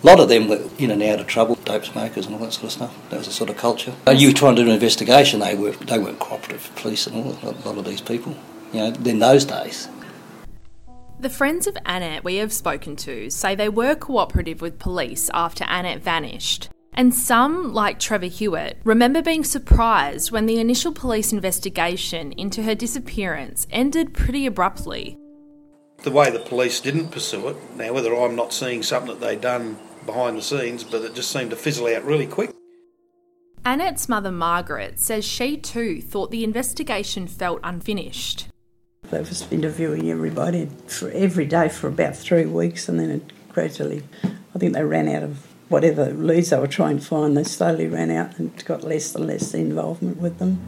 A 0.03 0.05
lot 0.05 0.19
of 0.19 0.29
them 0.29 0.47
were 0.47 0.61
in 0.77 0.91
and 0.91 1.01
out 1.01 1.19
of 1.19 1.27
trouble, 1.27 1.55
dope 1.65 1.85
smokers 1.85 2.27
and 2.27 2.35
all 2.35 2.41
that 2.41 2.53
sort 2.53 2.65
of 2.65 2.71
stuff. 2.71 3.09
That 3.09 3.17
was 3.17 3.27
the 3.27 3.33
sort 3.33 3.49
of 3.49 3.57
culture. 3.57 3.93
Uh, 4.07 4.11
you 4.11 4.27
were 4.27 4.33
trying 4.33 4.55
to 4.55 4.61
do 4.61 4.67
an 4.67 4.73
investigation, 4.73 5.39
they, 5.39 5.55
were, 5.55 5.71
they 5.71 5.97
weren't 5.97 6.19
cooperative, 6.19 6.71
police 6.75 7.07
and 7.07 7.15
all, 7.15 7.37
a 7.41 7.67
lot 7.67 7.77
of 7.77 7.85
these 7.85 8.01
people, 8.01 8.35
you 8.73 8.79
know, 8.79 8.93
in 9.05 9.19
those 9.19 9.43
days. 9.43 9.89
The 11.19 11.29
friends 11.31 11.65
of 11.65 11.75
Annette 11.83 12.23
we 12.23 12.35
have 12.35 12.53
spoken 12.53 12.95
to 12.97 13.31
say 13.31 13.55
they 13.55 13.69
were 13.69 13.95
cooperative 13.95 14.61
with 14.61 14.77
police 14.77 15.31
after 15.33 15.65
Annette 15.67 16.03
vanished. 16.03 16.69
And 16.93 17.13
some, 17.13 17.73
like 17.73 17.99
Trevor 17.99 18.27
Hewitt, 18.27 18.77
remember 18.83 19.23
being 19.23 19.43
surprised 19.43 20.31
when 20.31 20.45
the 20.45 20.59
initial 20.59 20.91
police 20.91 21.33
investigation 21.33 22.33
into 22.33 22.63
her 22.63 22.75
disappearance 22.75 23.65
ended 23.71 24.13
pretty 24.13 24.45
abruptly. 24.45 25.17
The 26.07 26.13
way 26.13 26.31
the 26.31 26.39
police 26.39 26.79
didn't 26.79 27.09
pursue 27.09 27.49
it, 27.49 27.57
now 27.75 27.91
whether 27.91 28.15
I'm 28.15 28.33
not 28.33 28.53
seeing 28.53 28.81
something 28.81 29.09
that 29.09 29.19
they'd 29.19 29.41
done 29.41 29.77
behind 30.05 30.37
the 30.37 30.41
scenes, 30.41 30.85
but 30.85 31.01
it 31.01 31.13
just 31.13 31.29
seemed 31.29 31.49
to 31.49 31.57
fizzle 31.57 31.93
out 31.93 32.05
really 32.05 32.25
quick. 32.25 32.51
Annette's 33.65 34.07
mother, 34.07 34.31
Margaret, 34.31 34.99
says 34.99 35.25
she 35.25 35.57
too 35.57 36.01
thought 36.01 36.31
the 36.31 36.45
investigation 36.45 37.27
felt 37.27 37.59
unfinished. 37.61 38.47
They 39.11 39.19
was 39.19 39.51
interviewing 39.51 40.09
everybody 40.09 40.69
for 40.87 41.11
every 41.11 41.45
day 41.45 41.67
for 41.67 41.89
about 41.89 42.15
three 42.15 42.45
weeks, 42.45 42.87
and 42.87 42.97
then 43.01 43.11
it 43.11 43.33
gradually, 43.49 44.03
I 44.23 44.59
think 44.59 44.75
they 44.75 44.85
ran 44.85 45.09
out 45.09 45.23
of 45.23 45.45
whatever 45.67 46.05
leads 46.05 46.51
they 46.51 46.57
were 46.57 46.67
trying 46.67 46.99
to 46.99 47.05
find. 47.05 47.35
They 47.35 47.43
slowly 47.43 47.87
ran 47.87 48.11
out 48.11 48.39
and 48.39 48.63
got 48.63 48.85
less 48.85 49.13
and 49.13 49.27
less 49.27 49.53
involvement 49.53 50.21
with 50.21 50.39
them. 50.39 50.61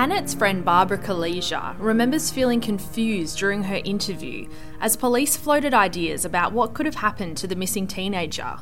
Annette's 0.00 0.32
friend 0.32 0.64
Barbara 0.64 0.96
Kalesia 0.96 1.76
remembers 1.78 2.30
feeling 2.30 2.62
confused 2.62 3.36
during 3.36 3.64
her 3.64 3.82
interview 3.84 4.48
as 4.80 4.96
police 4.96 5.36
floated 5.36 5.74
ideas 5.74 6.24
about 6.24 6.54
what 6.54 6.72
could 6.72 6.86
have 6.86 6.94
happened 6.94 7.36
to 7.36 7.46
the 7.46 7.54
missing 7.54 7.86
teenager. 7.86 8.60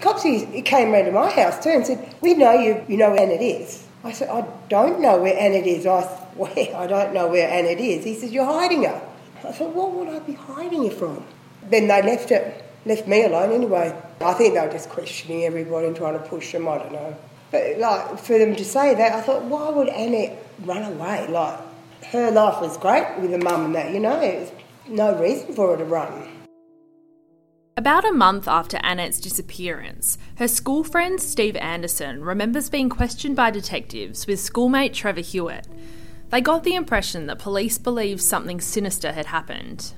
Cops 0.00 0.22
came 0.22 0.92
round 0.92 1.04
to 1.04 1.12
my 1.12 1.28
house 1.28 1.62
too 1.62 1.68
and 1.68 1.86
said, 1.86 2.14
"We 2.22 2.32
know 2.32 2.52
you. 2.52 2.82
You 2.88 2.96
know 2.96 3.10
where 3.10 3.22
Annette 3.22 3.42
is." 3.42 3.84
I 4.02 4.12
said, 4.12 4.30
"I 4.30 4.46
don't 4.70 5.00
know 5.00 5.20
where 5.20 5.36
Annette 5.36 5.66
is." 5.66 5.84
I 5.84 6.04
where 6.34 6.74
I 6.74 6.86
don't 6.86 7.12
know 7.12 7.28
where 7.28 7.46
Annette 7.46 7.78
is. 7.78 8.04
He 8.04 8.14
says, 8.14 8.32
"You're 8.32 8.46
hiding 8.46 8.84
her." 8.84 8.98
I 9.46 9.52
said, 9.52 9.74
"What 9.74 9.92
would 9.92 10.08
I 10.08 10.20
be 10.20 10.32
hiding 10.32 10.84
her 10.88 10.96
from?" 10.96 11.22
Then 11.68 11.88
they 11.88 12.00
left 12.00 12.30
it, 12.30 12.64
left 12.86 13.06
me 13.06 13.24
alone 13.24 13.52
anyway. 13.52 13.94
I 14.22 14.32
think 14.32 14.54
they 14.54 14.60
were 14.66 14.72
just 14.72 14.88
questioning 14.88 15.44
everybody 15.44 15.88
and 15.88 15.94
trying 15.94 16.14
to 16.14 16.24
push 16.24 16.50
them. 16.52 16.66
I 16.66 16.78
don't 16.78 16.92
know. 16.92 17.14
But 17.50 17.78
like 17.78 18.18
for 18.18 18.38
them 18.38 18.54
to 18.56 18.64
say 18.64 18.94
that, 18.94 19.12
I 19.12 19.20
thought, 19.20 19.44
why 19.44 19.70
would 19.70 19.88
Annette 19.88 20.46
run 20.64 20.84
away? 20.84 21.26
Like 21.28 21.58
her 22.06 22.30
life 22.30 22.60
was 22.60 22.76
great 22.76 23.18
with 23.18 23.30
the 23.30 23.38
mum 23.38 23.66
and 23.66 23.74
that, 23.74 23.92
you 23.92 24.00
know. 24.00 24.20
There's 24.20 24.50
no 24.88 25.18
reason 25.20 25.54
for 25.54 25.70
her 25.70 25.76
to 25.76 25.84
run. 25.84 26.28
About 27.76 28.04
a 28.04 28.12
month 28.12 28.46
after 28.46 28.78
Annette's 28.82 29.20
disappearance, 29.20 30.18
her 30.36 30.48
school 30.48 30.84
friend 30.84 31.20
Steve 31.20 31.56
Anderson 31.56 32.22
remembers 32.22 32.68
being 32.68 32.90
questioned 32.90 33.36
by 33.36 33.50
detectives 33.50 34.26
with 34.26 34.38
schoolmate 34.38 34.92
Trevor 34.92 35.22
Hewitt. 35.22 35.66
They 36.28 36.40
got 36.40 36.62
the 36.62 36.74
impression 36.74 37.26
that 37.26 37.38
police 37.38 37.78
believed 37.78 38.20
something 38.20 38.60
sinister 38.60 39.12
had 39.12 39.26
happened. 39.26 39.94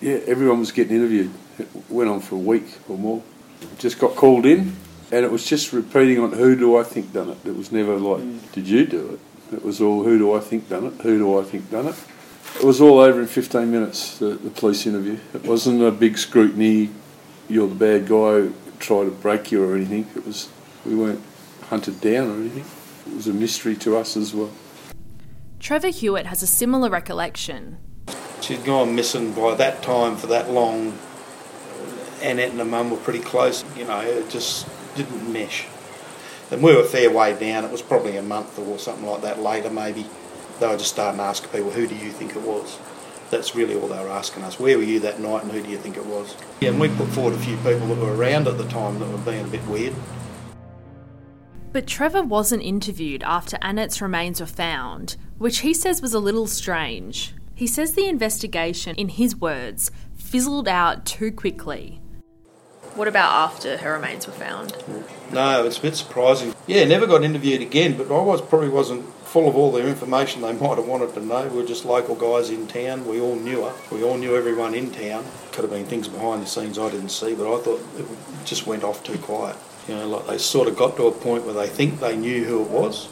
Yeah, 0.00 0.18
everyone 0.26 0.60
was 0.60 0.70
getting 0.70 0.96
interviewed. 0.96 1.30
It 1.58 1.68
went 1.88 2.10
on 2.10 2.20
for 2.20 2.36
a 2.36 2.38
week 2.38 2.66
or 2.88 2.98
more. 2.98 3.22
Just 3.78 3.98
got 3.98 4.14
called 4.14 4.44
in, 4.46 4.76
and 5.10 5.24
it 5.24 5.30
was 5.30 5.44
just 5.44 5.72
repeating 5.72 6.18
on 6.18 6.32
who 6.32 6.56
do 6.56 6.76
I 6.76 6.82
think 6.82 7.12
done 7.12 7.30
it. 7.30 7.38
It 7.44 7.56
was 7.56 7.72
never 7.72 7.96
like, 7.96 8.22
mm. 8.22 8.52
did 8.52 8.68
you 8.68 8.86
do 8.86 9.14
it? 9.14 9.54
It 9.54 9.64
was 9.64 9.80
all 9.80 10.04
who 10.04 10.18
do 10.18 10.34
I 10.34 10.40
think 10.40 10.68
done 10.68 10.86
it? 10.86 11.00
Who 11.02 11.18
do 11.18 11.38
I 11.38 11.44
think 11.44 11.70
done 11.70 11.86
it? 11.86 11.96
It 12.56 12.64
was 12.64 12.80
all 12.80 12.98
over 12.98 13.20
in 13.20 13.26
15 13.26 13.70
minutes, 13.70 14.18
the, 14.18 14.30
the 14.30 14.50
police 14.50 14.86
interview. 14.86 15.18
It 15.34 15.44
wasn't 15.44 15.82
a 15.82 15.90
big 15.90 16.18
scrutiny, 16.18 16.90
you're 17.48 17.68
the 17.68 17.74
bad 17.74 18.08
guy, 18.08 18.52
try 18.78 19.04
to 19.04 19.10
break 19.10 19.52
you 19.52 19.64
or 19.64 19.76
anything. 19.76 20.06
It 20.14 20.26
was, 20.26 20.48
we 20.84 20.94
weren't 20.94 21.22
hunted 21.68 22.00
down 22.00 22.30
or 22.30 22.34
anything. 22.40 22.64
It 23.10 23.16
was 23.16 23.26
a 23.26 23.32
mystery 23.32 23.76
to 23.76 23.96
us 23.96 24.16
as 24.16 24.34
well. 24.34 24.50
Trevor 25.60 25.88
Hewitt 25.88 26.26
has 26.26 26.42
a 26.42 26.46
similar 26.46 26.90
recollection. 26.90 27.78
She'd 28.40 28.64
gone 28.64 28.94
missing 28.94 29.32
by 29.32 29.54
that 29.54 29.82
time 29.82 30.16
for 30.16 30.26
that 30.28 30.50
long. 30.50 30.98
Annette 32.22 32.50
and 32.50 32.58
her 32.58 32.64
mum 32.64 32.90
were 32.90 32.96
pretty 32.96 33.20
close. 33.20 33.64
You 33.76 33.84
know, 33.84 34.00
it 34.00 34.30
just 34.30 34.68
didn't 34.96 35.32
mesh. 35.32 35.66
And 36.50 36.62
we 36.62 36.74
were 36.74 36.82
a 36.82 36.84
fair 36.84 37.10
way 37.10 37.38
down. 37.38 37.64
It 37.64 37.70
was 37.70 37.82
probably 37.82 38.16
a 38.16 38.22
month 38.22 38.58
or 38.58 38.78
something 38.78 39.06
like 39.06 39.22
that 39.22 39.38
later, 39.38 39.70
maybe. 39.70 40.06
They 40.60 40.66
were 40.66 40.76
just 40.76 40.92
starting 40.92 41.18
to 41.18 41.24
ask 41.24 41.50
people, 41.52 41.70
who 41.70 41.86
do 41.86 41.94
you 41.94 42.10
think 42.10 42.34
it 42.34 42.42
was? 42.42 42.78
That's 43.30 43.54
really 43.54 43.74
all 43.74 43.88
they 43.88 44.02
were 44.02 44.08
asking 44.08 44.44
us. 44.44 44.58
Where 44.58 44.78
were 44.78 44.84
you 44.84 45.00
that 45.00 45.20
night 45.20 45.42
and 45.42 45.52
who 45.52 45.62
do 45.62 45.68
you 45.68 45.76
think 45.76 45.96
it 45.96 46.06
was? 46.06 46.34
Yeah, 46.60 46.70
and 46.70 46.80
we 46.80 46.88
put 46.88 47.08
forward 47.08 47.34
a 47.34 47.38
few 47.38 47.56
people 47.58 47.86
that 47.88 47.98
were 47.98 48.16
around 48.16 48.48
at 48.48 48.56
the 48.56 48.66
time 48.68 48.98
that 48.98 49.08
were 49.08 49.18
being 49.18 49.44
a 49.44 49.48
bit 49.48 49.64
weird. 49.66 49.94
But 51.70 51.86
Trevor 51.86 52.22
wasn't 52.22 52.62
interviewed 52.62 53.22
after 53.22 53.58
Annette's 53.60 54.00
remains 54.00 54.40
were 54.40 54.46
found, 54.46 55.16
which 55.36 55.58
he 55.58 55.74
says 55.74 56.00
was 56.00 56.14
a 56.14 56.18
little 56.18 56.46
strange. 56.46 57.34
He 57.54 57.66
says 57.66 57.92
the 57.92 58.08
investigation, 58.08 58.96
in 58.96 59.10
his 59.10 59.36
words, 59.36 59.90
fizzled 60.16 60.66
out 60.66 61.04
too 61.04 61.30
quickly. 61.30 62.00
What 62.98 63.06
about 63.06 63.30
after 63.30 63.76
her 63.76 63.92
remains 63.92 64.26
were 64.26 64.32
found? 64.32 64.76
No, 65.32 65.64
it's 65.64 65.78
a 65.78 65.82
bit 65.82 65.94
surprising. 65.94 66.52
Yeah, 66.66 66.84
never 66.84 67.06
got 67.06 67.22
interviewed 67.22 67.62
again, 67.62 67.96
but 67.96 68.10
I 68.10 68.20
was 68.20 68.42
probably 68.42 68.70
wasn't 68.70 69.04
full 69.22 69.48
of 69.48 69.54
all 69.54 69.70
the 69.70 69.86
information 69.86 70.42
they 70.42 70.52
might 70.60 70.78
have 70.78 70.88
wanted 70.88 71.14
to 71.14 71.24
know. 71.24 71.46
We 71.46 71.60
were 71.60 71.66
just 71.68 71.84
local 71.84 72.16
guys 72.16 72.50
in 72.50 72.66
town. 72.66 73.06
We 73.06 73.20
all 73.20 73.36
knew 73.36 73.62
her. 73.62 73.72
We 73.92 74.02
all 74.02 74.16
knew 74.16 74.34
everyone 74.34 74.74
in 74.74 74.90
town. 74.90 75.24
Could 75.52 75.62
have 75.62 75.70
been 75.70 75.84
things 75.84 76.08
behind 76.08 76.42
the 76.42 76.46
scenes 76.46 76.76
I 76.76 76.90
didn't 76.90 77.10
see, 77.10 77.36
but 77.36 77.46
I 77.46 77.62
thought 77.62 77.80
it 77.96 78.06
just 78.44 78.66
went 78.66 78.82
off 78.82 79.04
too 79.04 79.18
quiet. 79.18 79.54
You 79.86 79.94
know, 79.94 80.08
like 80.08 80.26
they 80.26 80.38
sort 80.38 80.66
of 80.66 80.76
got 80.76 80.96
to 80.96 81.06
a 81.06 81.12
point 81.12 81.44
where 81.44 81.54
they 81.54 81.68
think 81.68 82.00
they 82.00 82.16
knew 82.16 82.44
who 82.46 82.62
it 82.62 82.68
was. 82.68 83.08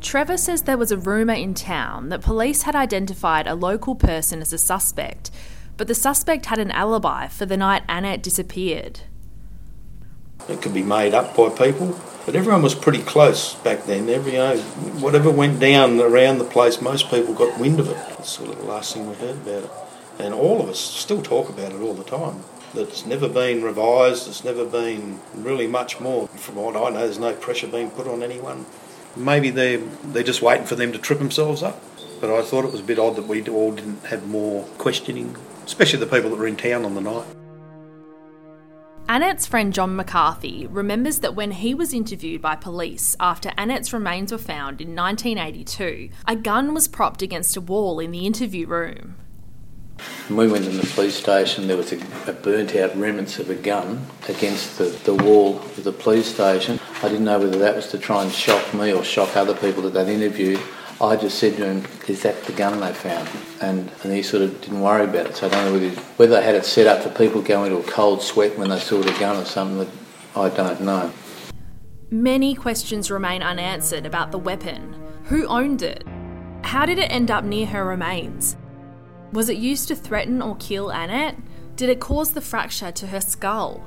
Trevor 0.00 0.36
says 0.36 0.62
there 0.62 0.76
was 0.76 0.90
a 0.90 0.98
rumour 0.98 1.34
in 1.34 1.54
town 1.54 2.08
that 2.08 2.20
police 2.20 2.62
had 2.62 2.74
identified 2.74 3.46
a 3.46 3.54
local 3.54 3.94
person 3.94 4.40
as 4.40 4.52
a 4.52 4.58
suspect, 4.58 5.30
but 5.78 5.86
the 5.86 5.94
suspect 5.94 6.46
had 6.46 6.58
an 6.58 6.72
alibi 6.72 7.28
for 7.28 7.46
the 7.46 7.56
night 7.56 7.84
Annette 7.88 8.22
disappeared. 8.22 9.00
It 10.48 10.60
could 10.60 10.74
be 10.74 10.82
made 10.82 11.14
up 11.14 11.36
by 11.36 11.50
people, 11.50 11.98
but 12.26 12.34
everyone 12.34 12.62
was 12.62 12.74
pretty 12.74 13.00
close 13.02 13.54
back 13.54 13.84
then. 13.84 14.08
Every, 14.08 14.32
you 14.32 14.38
know, 14.38 14.56
whatever 15.00 15.30
went 15.30 15.60
down 15.60 16.00
around 16.00 16.38
the 16.38 16.44
place, 16.44 16.82
most 16.82 17.10
people 17.10 17.32
got 17.32 17.60
wind 17.60 17.78
of 17.78 17.88
it. 17.88 17.94
That's 17.94 18.30
sort 18.30 18.50
of 18.50 18.58
the 18.58 18.64
last 18.64 18.92
thing 18.92 19.08
we 19.08 19.14
heard 19.14 19.36
about 19.36 19.64
it. 19.64 19.70
And 20.18 20.34
all 20.34 20.60
of 20.60 20.68
us 20.68 20.80
still 20.80 21.22
talk 21.22 21.48
about 21.48 21.72
it 21.72 21.80
all 21.80 21.94
the 21.94 22.02
time. 22.02 22.42
That 22.74 22.88
it's 22.88 23.06
never 23.06 23.28
been 23.28 23.62
revised, 23.62 24.26
it's 24.26 24.44
never 24.44 24.64
been 24.64 25.20
really 25.34 25.68
much 25.68 26.00
more. 26.00 26.26
From 26.28 26.56
what 26.56 26.76
I 26.76 26.90
know, 26.90 26.98
there's 26.98 27.20
no 27.20 27.34
pressure 27.34 27.68
being 27.68 27.90
put 27.90 28.08
on 28.08 28.22
anyone. 28.22 28.66
Maybe 29.16 29.50
they're, 29.50 29.78
they're 29.78 30.22
just 30.24 30.42
waiting 30.42 30.66
for 30.66 30.74
them 30.74 30.90
to 30.92 30.98
trip 30.98 31.20
themselves 31.20 31.62
up. 31.62 31.80
But 32.20 32.30
I 32.30 32.42
thought 32.42 32.64
it 32.64 32.72
was 32.72 32.80
a 32.80 32.84
bit 32.84 32.98
odd 32.98 33.14
that 33.14 33.28
we 33.28 33.46
all 33.48 33.72
didn't 33.72 34.04
have 34.06 34.26
more 34.26 34.64
questioning, 34.76 35.36
especially 35.68 35.98
the 35.98 36.06
people 36.06 36.30
that 36.30 36.36
were 36.36 36.46
in 36.46 36.56
town 36.56 36.86
on 36.86 36.94
the 36.94 37.00
night. 37.00 37.26
Annette's 39.06 39.46
friend 39.46 39.72
John 39.72 39.96
McCarthy 39.96 40.66
remembers 40.66 41.18
that 41.18 41.34
when 41.34 41.50
he 41.50 41.74
was 41.74 41.92
interviewed 41.92 42.40
by 42.40 42.56
police 42.56 43.14
after 43.20 43.52
Annette's 43.56 43.92
remains 43.92 44.32
were 44.32 44.38
found 44.38 44.80
in 44.80 44.96
1982, 44.96 46.08
a 46.26 46.36
gun 46.36 46.72
was 46.72 46.88
propped 46.88 47.20
against 47.20 47.56
a 47.56 47.60
wall 47.60 48.00
in 48.00 48.10
the 48.10 48.26
interview 48.26 48.66
room. 48.66 49.16
When 50.28 50.38
we 50.38 50.52
went 50.52 50.64
to 50.64 50.70
the 50.70 50.86
police 50.86 51.16
station, 51.16 51.66
there 51.66 51.76
was 51.76 51.92
a, 51.92 51.98
a 52.26 52.32
burnt 52.32 52.74
out 52.74 52.96
remnants 52.96 53.38
of 53.38 53.50
a 53.50 53.54
gun 53.54 54.06
against 54.28 54.78
the, 54.78 54.84
the 55.04 55.14
wall 55.14 55.58
of 55.58 55.84
the 55.84 55.92
police 55.92 56.32
station. 56.32 56.80
I 57.02 57.08
didn't 57.08 57.24
know 57.24 57.38
whether 57.38 57.58
that 57.58 57.76
was 57.76 57.88
to 57.88 57.98
try 57.98 58.22
and 58.22 58.32
shock 58.32 58.72
me 58.72 58.92
or 58.92 59.04
shock 59.04 59.36
other 59.36 59.54
people 59.54 59.82
that 59.82 59.92
they'd 59.94 60.14
interviewed. 60.14 60.60
I 61.00 61.14
just 61.14 61.38
said 61.38 61.56
to 61.56 61.64
him, 61.64 61.84
Is 62.08 62.22
that 62.22 62.42
the 62.44 62.52
gun 62.52 62.80
they 62.80 62.92
found? 62.92 63.28
And, 63.60 63.90
and 64.02 64.12
he 64.12 64.22
sort 64.22 64.42
of 64.42 64.60
didn't 64.60 64.80
worry 64.80 65.04
about 65.04 65.26
it. 65.26 65.36
So 65.36 65.46
I 65.46 65.50
don't 65.50 65.64
know 65.66 65.72
whether, 65.72 66.00
whether 66.16 66.36
they 66.36 66.42
had 66.42 66.56
it 66.56 66.64
set 66.64 66.86
up 66.88 67.02
for 67.02 67.16
people 67.16 67.40
going 67.40 67.72
into 67.72 67.86
a 67.86 67.90
cold 67.90 68.20
sweat 68.20 68.58
when 68.58 68.70
they 68.70 68.80
saw 68.80 69.00
the 69.00 69.12
gun 69.18 69.36
or 69.36 69.44
something. 69.44 69.88
I 70.34 70.48
don't 70.48 70.80
know. 70.80 71.12
Many 72.10 72.54
questions 72.54 73.10
remain 73.10 73.42
unanswered 73.42 74.06
about 74.06 74.32
the 74.32 74.38
weapon. 74.38 74.96
Who 75.24 75.46
owned 75.46 75.82
it? 75.82 76.04
How 76.64 76.84
did 76.84 76.98
it 76.98 77.12
end 77.12 77.30
up 77.30 77.44
near 77.44 77.66
her 77.66 77.84
remains? 77.84 78.56
Was 79.32 79.48
it 79.48 79.58
used 79.58 79.88
to 79.88 79.96
threaten 79.96 80.42
or 80.42 80.56
kill 80.56 80.90
Annette? 80.90 81.36
Did 81.76 81.90
it 81.90 82.00
cause 82.00 82.32
the 82.32 82.40
fracture 82.40 82.90
to 82.90 83.06
her 83.06 83.20
skull? 83.20 83.84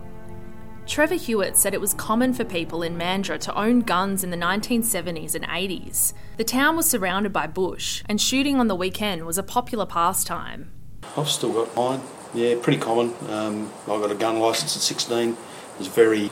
Trevor 0.87 1.15
Hewitt 1.15 1.55
said 1.55 1.73
it 1.73 1.81
was 1.81 1.93
common 1.93 2.33
for 2.33 2.43
people 2.43 2.83
in 2.83 2.97
Mandurah 2.97 3.39
to 3.41 3.55
own 3.57 3.81
guns 3.81 4.23
in 4.23 4.29
the 4.29 4.37
1970s 4.37 5.35
and 5.35 5.45
80s. 5.45 6.13
The 6.37 6.43
town 6.43 6.75
was 6.75 6.89
surrounded 6.89 7.31
by 7.31 7.47
bush, 7.47 8.03
and 8.09 8.19
shooting 8.19 8.59
on 8.59 8.67
the 8.67 8.75
weekend 8.75 9.25
was 9.25 9.37
a 9.37 9.43
popular 9.43 9.85
pastime. 9.85 10.69
I've 11.15 11.29
still 11.29 11.53
got 11.53 11.75
mine. 11.75 12.01
Yeah, 12.33 12.55
pretty 12.61 12.79
common. 12.79 13.13
Um, 13.29 13.71
I 13.85 13.99
got 13.99 14.11
a 14.11 14.15
gun 14.15 14.39
licence 14.39 14.75
at 14.75 14.81
16. 14.81 15.37
It's 15.79 15.87
very 15.87 16.29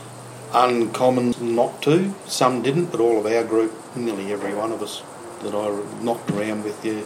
uncommon 0.53 1.35
not 1.55 1.81
to. 1.83 2.13
Some 2.25 2.61
didn't, 2.61 2.87
but 2.87 2.99
all 2.99 3.19
of 3.19 3.25
our 3.25 3.43
group, 3.43 3.73
nearly 3.95 4.33
every 4.33 4.53
one 4.55 4.71
of 4.71 4.81
us 4.81 5.03
that 5.41 5.53
I 5.53 6.03
knocked 6.03 6.31
around 6.31 6.63
with, 6.63 6.83
yeah, 6.83 7.01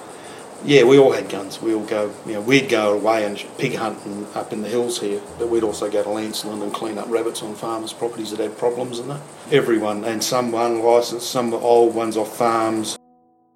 yeah, 0.65 0.83
we 0.83 0.97
all 0.97 1.11
had 1.11 1.29
guns. 1.29 1.61
We 1.61 1.73
all 1.73 1.85
go, 1.85 2.13
you 2.25 2.33
know, 2.33 2.41
we'd 2.41 2.69
go 2.69 2.93
away 2.93 3.25
and 3.25 3.43
pig 3.57 3.75
hunting 3.75 4.27
up 4.33 4.53
in 4.53 4.61
the 4.61 4.69
hills 4.69 4.99
here, 4.99 5.21
but 5.37 5.49
we'd 5.49 5.63
also 5.63 5.89
go 5.89 6.03
to 6.03 6.09
Lancelin 6.09 6.61
and 6.61 6.73
clean 6.73 6.97
up 6.97 7.09
rabbits 7.09 7.41
on 7.41 7.55
farmers' 7.55 7.93
properties 7.93 8.31
that 8.31 8.39
had 8.39 8.57
problems 8.57 8.99
and 8.99 9.09
that. 9.09 9.21
Everyone, 9.51 10.03
and 10.03 10.23
some 10.23 10.51
were 10.51 10.65
unlicensed, 10.65 11.29
some 11.29 11.51
were 11.51 11.59
old 11.59 11.93
ones 11.93 12.15
off 12.15 12.35
farms. 12.35 12.97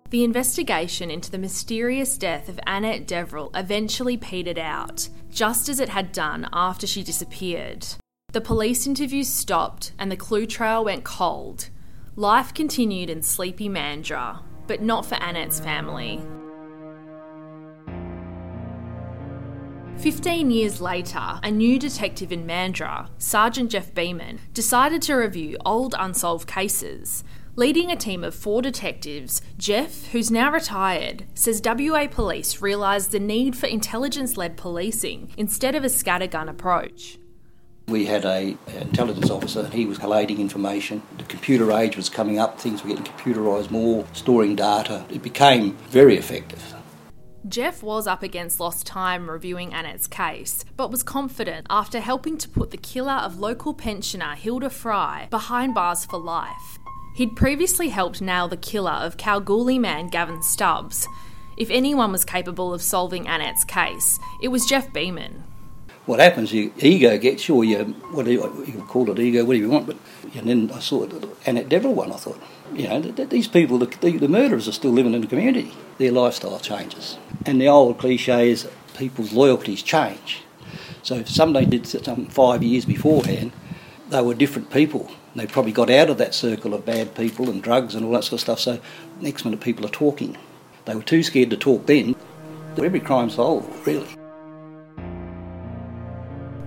The 0.10 0.24
investigation 0.24 1.12
into 1.12 1.30
the 1.30 1.38
mysterious 1.38 2.18
death 2.18 2.48
of 2.48 2.60
Annette 2.66 3.08
Deverill 3.08 3.52
eventually 3.54 4.16
petered 4.16 4.58
out, 4.58 5.10
just 5.30 5.68
as 5.68 5.80
it 5.80 5.90
had 5.90 6.12
done 6.12 6.48
after 6.54 6.88
she 6.88 7.04
disappeared. 7.04 7.86
The 8.32 8.42
police 8.42 8.88
interviews 8.88 9.28
stopped 9.28 9.92
and 9.98 10.12
the 10.12 10.18
clue 10.18 10.46
trail 10.46 10.84
went 10.84 11.04
cold. 11.04 11.70
Life 12.16 12.54
continued 12.54 13.10
in 13.10 13.22
sleepy 13.22 13.70
Mandurah, 13.70 14.40
but 14.66 14.82
not 14.82 15.06
for 15.06 15.16
Annette's 15.16 15.60
family. 15.60 16.22
Fifteen 20.00 20.52
years 20.52 20.80
later, 20.80 21.40
a 21.42 21.50
new 21.50 21.80
detective 21.80 22.32
in 22.32 22.46
Mandurah, 22.46 23.10
Sergeant 23.18 23.72
Jeff 23.72 23.94
Beeman, 23.96 24.40
decided 24.54 25.02
to 25.02 25.16
review 25.16 25.58
old 25.66 25.96
unsolved 25.98 26.48
cases. 26.48 27.24
Leading 27.56 27.92
a 27.92 27.96
team 27.96 28.24
of 28.24 28.36
four 28.36 28.62
detectives, 28.62 29.42
Jeff, 29.58 30.06
who's 30.12 30.30
now 30.30 30.52
retired, 30.52 31.26
says 31.34 31.64
WA 31.66 32.06
police 32.06 32.62
realised 32.62 33.12
the 33.12 33.20
need 33.20 33.58
for 33.58 33.66
intelligence 33.66 34.38
led 34.38 34.56
policing 34.56 35.34
instead 35.36 35.74
of 35.74 35.84
a 35.84 35.88
scattergun 35.88 36.48
approach. 36.48 37.18
We 37.88 38.06
had 38.06 38.24
a 38.24 38.56
intelligence 38.80 39.32
officer, 39.32 39.62
and 39.62 39.74
he 39.74 39.88
was 39.88 39.98
collating 39.98 40.40
information. 40.40 41.02
The 41.18 41.24
computer 41.24 41.72
age 41.72 41.98
was 41.98 42.08
coming 42.08 42.38
up, 42.38 42.60
things 42.60 42.84
were 42.84 42.90
getting 42.90 43.06
computerised 43.06 43.72
more, 43.72 44.06
storing 44.14 44.56
data. 44.56 45.06
It 45.10 45.24
became 45.24 45.76
very 45.90 46.18
effective. 46.18 46.76
Jeff 47.48 47.82
was 47.82 48.08
up 48.08 48.24
against 48.24 48.60
lost 48.60 48.86
time 48.86 49.30
reviewing 49.30 49.74
Annette's 49.74 50.08
case, 50.08 50.66
but 50.76 50.92
was 50.92 51.02
confident 51.02 51.66
after 51.70 52.00
helping 52.00 52.38
to 52.38 52.50
put 52.50 52.72
the 52.72 52.78
killer 52.78 53.14
of 53.14 53.40
local 53.40 53.74
pensioner 53.74 54.36
Hilda 54.36 54.70
Fry 54.70 55.28
behind 55.30 55.74
bars 55.74 56.04
for 56.04 56.20
life. 56.20 56.78
He'd 57.16 57.36
previously 57.36 57.90
helped 57.90 58.22
nail 58.22 58.48
the 58.48 58.58
killer 58.58 58.92
of 58.92 59.18
Kalgoorlie 59.18 59.80
man 59.80 60.10
Gavin 60.10 60.44
Stubbs. 60.44 61.08
If 61.58 61.70
anyone 61.70 62.12
was 62.12 62.26
capable 62.26 62.74
of 62.74 62.82
solving 62.82 63.28
Annette's 63.28 63.64
case, 63.64 64.20
it 64.42 64.50
was 64.50 64.66
Jeff 64.66 64.92
Beeman. 64.92 65.44
What 66.08 66.22
happens, 66.22 66.54
your 66.54 66.72
ego 66.80 67.18
gets 67.18 67.50
you, 67.50 67.56
or 67.56 67.66
your, 67.66 67.84
what 67.84 68.26
do 68.26 68.32
you, 68.32 68.66
you 68.66 68.82
call 68.88 69.12
it 69.12 69.20
ego, 69.20 69.44
whatever 69.44 69.66
you 69.66 69.70
want, 69.70 69.88
but 69.88 69.98
and 70.36 70.48
then 70.48 70.72
I 70.74 70.80
saw 70.80 71.06
the 71.06 71.30
Annette 71.46 71.68
Deverill 71.68 71.94
one, 71.94 72.14
I 72.14 72.16
thought, 72.16 72.42
you 72.74 72.88
know, 72.88 73.02
th- 73.02 73.18
th- 73.18 73.30
these 73.30 73.50
people, 73.50 73.78
the, 73.78 73.88
the, 73.88 74.18
the 74.18 74.30
murderers 74.30 74.70
are 74.70 74.72
still 74.72 74.92
living 74.92 75.14
in 75.14 75.20
the 75.20 75.28
community. 75.28 75.74
Their 75.98 76.14
lifestyle 76.14 76.60
changes. 76.60 77.18
And 77.46 77.60
the 77.60 77.68
old 77.68 77.98
cliche 77.98 78.50
is 78.50 78.70
people's 78.96 79.34
loyalties 79.34 79.84
change. 79.84 80.44
So 81.04 81.16
if 81.16 81.30
somebody 81.30 81.66
did 81.66 81.86
something 81.86 82.28
five 82.28 82.64
years 82.64 82.86
beforehand, 82.86 83.52
they 84.10 84.22
were 84.22 84.34
different 84.34 84.72
people. 84.72 85.12
They 85.36 85.46
probably 85.46 85.74
got 85.74 85.90
out 85.90 86.10
of 86.10 86.18
that 86.20 86.34
circle 86.34 86.74
of 86.74 86.86
bad 86.86 87.16
people 87.16 87.50
and 87.50 87.62
drugs 87.62 87.96
and 87.96 88.06
all 88.06 88.14
that 88.14 88.24
sort 88.24 88.34
of 88.34 88.40
stuff. 88.40 88.60
So 88.62 88.80
next 89.20 89.44
minute 89.44 89.60
people 89.60 89.86
are 89.86 89.90
talking. 89.90 90.38
They 90.86 90.96
were 90.96 91.04
too 91.04 91.22
scared 91.22 91.50
to 91.50 91.58
talk 91.58 91.86
then. 91.86 92.16
Every 92.78 93.02
crime's 93.02 93.36
solved, 93.36 93.86
really. 93.86 94.17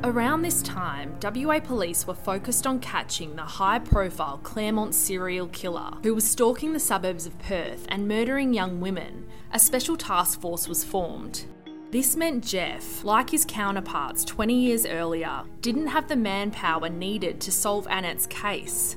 Around 0.03 0.41
this 0.41 0.63
time, 0.63 1.15
WA 1.23 1.61
police 1.61 2.07
were 2.07 2.15
focused 2.15 2.67
on 2.67 2.81
catching 2.81 3.37
the 3.37 3.43
high 3.43 3.79
profile 3.79 4.41
Claremont 4.43 4.95
serial 4.95 5.49
killer 5.49 5.91
who 6.03 6.15
was 6.15 6.27
stalking 6.27 6.73
the 6.73 6.81
suburbs 6.81 7.27
of 7.27 7.39
Perth 7.39 7.85
and 7.91 8.09
murdering 8.09 8.55
young 8.55 8.81
women. 8.81 9.29
A 9.53 9.59
special 9.59 9.99
task 9.99 10.41
force 10.41 10.69
was 10.69 10.83
formed. 10.83 11.45
This 11.91 12.17
meant 12.17 12.47
Jeff, 12.47 13.05
like 13.05 13.29
his 13.29 13.45
counterparts 13.45 14.25
20 14.25 14.55
years 14.55 14.87
earlier, 14.87 15.43
didn't 15.61 15.89
have 15.89 16.09
the 16.09 16.17
manpower 16.17 16.89
needed 16.89 17.39
to 17.43 17.53
solve 17.53 17.87
Annette's 17.89 18.27
case. 18.27 18.97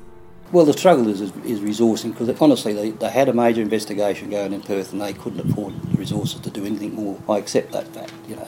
Well, 0.54 0.64
the 0.64 0.72
struggle 0.72 1.10
is, 1.10 1.20
is, 1.20 1.36
is 1.44 1.60
resourcing 1.60 2.12
because 2.18 2.30
honestly, 2.40 2.72
they, 2.72 2.92
they 2.92 3.10
had 3.10 3.28
a 3.28 3.34
major 3.34 3.62
investigation 3.62 4.30
going 4.30 4.54
in 4.54 4.62
Perth 4.62 4.94
and 4.94 5.02
they 5.02 5.12
couldn't 5.12 5.52
afford 5.52 5.74
the 5.82 5.98
resources 5.98 6.40
to 6.40 6.50
do 6.50 6.66
anything 6.66 6.94
more. 6.94 7.20
I 7.28 7.40
accept 7.40 7.74
that 7.74 7.90
fact, 7.90 8.14
you 8.30 8.38
know. 8.38 8.48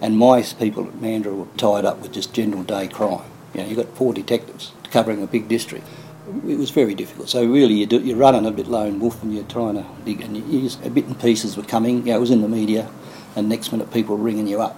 And 0.00 0.18
my 0.18 0.42
people 0.42 0.86
at 0.86 0.94
Mandurah 0.94 1.36
were 1.36 1.46
tied 1.56 1.84
up 1.84 2.00
with 2.00 2.12
just 2.12 2.34
general 2.34 2.62
day 2.62 2.88
crime. 2.88 3.24
You 3.54 3.62
know, 3.62 3.68
you've 3.68 3.78
got 3.78 3.96
four 3.96 4.12
detectives 4.12 4.72
covering 4.90 5.22
a 5.22 5.26
big 5.26 5.48
district. 5.48 5.86
It 6.46 6.58
was 6.58 6.70
very 6.70 6.94
difficult. 6.94 7.28
So 7.28 7.44
really, 7.44 7.74
you 7.74 7.86
do, 7.86 8.00
you're 8.00 8.16
running 8.16 8.46
a 8.46 8.50
bit 8.50 8.66
lone 8.66 8.98
wolf 8.98 9.22
and 9.22 9.32
you're 9.34 9.44
trying 9.44 9.76
to 9.76 9.86
dig, 10.04 10.20
and 10.20 10.36
you 10.36 10.62
just, 10.62 10.84
a 10.84 10.90
bit 10.90 11.06
and 11.06 11.18
pieces 11.18 11.56
were 11.56 11.62
coming. 11.62 11.98
You 11.98 12.12
know, 12.12 12.16
it 12.16 12.20
was 12.20 12.30
in 12.30 12.42
the 12.42 12.48
media, 12.48 12.90
and 13.36 13.48
next 13.48 13.72
minute 13.72 13.92
people 13.92 14.16
were 14.16 14.22
ringing 14.22 14.48
you 14.48 14.60
up. 14.60 14.76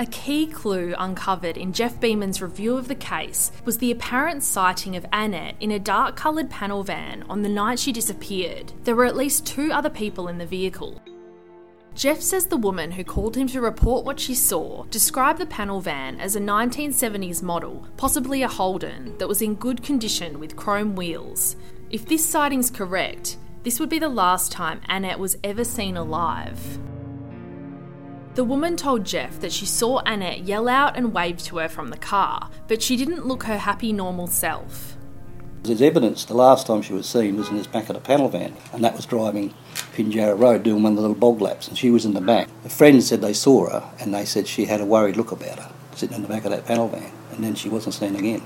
A 0.00 0.06
key 0.06 0.46
clue 0.46 0.94
uncovered 0.96 1.58
in 1.58 1.74
Jeff 1.74 2.00
Beeman's 2.00 2.40
review 2.40 2.78
of 2.78 2.88
the 2.88 2.94
case 2.94 3.52
was 3.66 3.76
the 3.76 3.90
apparent 3.90 4.42
sighting 4.42 4.96
of 4.96 5.04
Annette 5.12 5.56
in 5.60 5.70
a 5.70 5.78
dark 5.78 6.16
coloured 6.16 6.48
panel 6.48 6.82
van 6.82 7.22
on 7.28 7.42
the 7.42 7.50
night 7.50 7.78
she 7.78 7.92
disappeared. 7.92 8.72
There 8.84 8.96
were 8.96 9.04
at 9.04 9.14
least 9.14 9.44
two 9.44 9.70
other 9.70 9.90
people 9.90 10.26
in 10.28 10.38
the 10.38 10.46
vehicle. 10.46 11.02
Jeff 11.94 12.20
says 12.20 12.46
the 12.46 12.56
woman 12.56 12.92
who 12.92 13.04
called 13.04 13.36
him 13.36 13.46
to 13.48 13.60
report 13.60 14.04
what 14.04 14.20
she 14.20 14.34
saw 14.34 14.84
described 14.84 15.38
the 15.38 15.46
panel 15.46 15.80
van 15.80 16.20
as 16.20 16.36
a 16.36 16.40
1970s 16.40 17.42
model, 17.42 17.86
possibly 17.96 18.42
a 18.42 18.48
Holden, 18.48 19.18
that 19.18 19.28
was 19.28 19.42
in 19.42 19.54
good 19.56 19.82
condition 19.82 20.38
with 20.38 20.56
chrome 20.56 20.94
wheels. 20.94 21.56
If 21.90 22.06
this 22.06 22.24
sighting's 22.24 22.70
correct, 22.70 23.36
this 23.64 23.80
would 23.80 23.88
be 23.88 23.98
the 23.98 24.08
last 24.08 24.52
time 24.52 24.80
Annette 24.88 25.18
was 25.18 25.36
ever 25.42 25.64
seen 25.64 25.96
alive. 25.96 26.78
The 28.34 28.44
woman 28.44 28.76
told 28.76 29.04
Jeff 29.04 29.40
that 29.40 29.52
she 29.52 29.66
saw 29.66 29.98
Annette 30.06 30.44
yell 30.44 30.68
out 30.68 30.96
and 30.96 31.12
wave 31.12 31.38
to 31.44 31.58
her 31.58 31.68
from 31.68 31.88
the 31.88 31.98
car, 31.98 32.48
but 32.68 32.80
she 32.80 32.96
didn't 32.96 33.26
look 33.26 33.42
her 33.42 33.58
happy, 33.58 33.92
normal 33.92 34.28
self. 34.28 34.96
There's 35.64 35.82
evidence 35.82 36.24
the 36.24 36.34
last 36.34 36.66
time 36.66 36.80
she 36.80 36.94
was 36.94 37.06
seen 37.06 37.36
was 37.36 37.50
in 37.50 37.56
this 37.56 37.66
back 37.66 37.90
of 37.90 37.94
the 37.94 38.00
panel 38.00 38.28
van, 38.28 38.56
and 38.72 38.82
that 38.84 38.94
was 38.94 39.04
driving 39.04 39.52
Pinjarra 39.92 40.38
Road 40.38 40.62
doing 40.62 40.82
one 40.82 40.92
of 40.92 40.96
the 40.96 41.02
little 41.02 41.16
bog 41.16 41.40
laps, 41.40 41.68
and 41.68 41.76
she 41.76 41.90
was 41.90 42.04
in 42.04 42.14
the 42.14 42.20
back. 42.20 42.48
A 42.64 42.68
friend 42.68 43.02
said 43.02 43.20
they 43.20 43.32
saw 43.32 43.68
her, 43.68 43.90
and 43.98 44.14
they 44.14 44.24
said 44.24 44.46
she 44.46 44.66
had 44.66 44.80
a 44.80 44.84
worried 44.84 45.16
look 45.16 45.32
about 45.32 45.58
her, 45.58 45.72
sitting 45.94 46.16
in 46.16 46.22
the 46.22 46.28
back 46.28 46.44
of 46.44 46.50
that 46.50 46.66
panel 46.66 46.88
van, 46.88 47.12
and 47.32 47.44
then 47.44 47.54
she 47.54 47.68
wasn't 47.68 47.94
seen 47.94 48.16
again. 48.16 48.42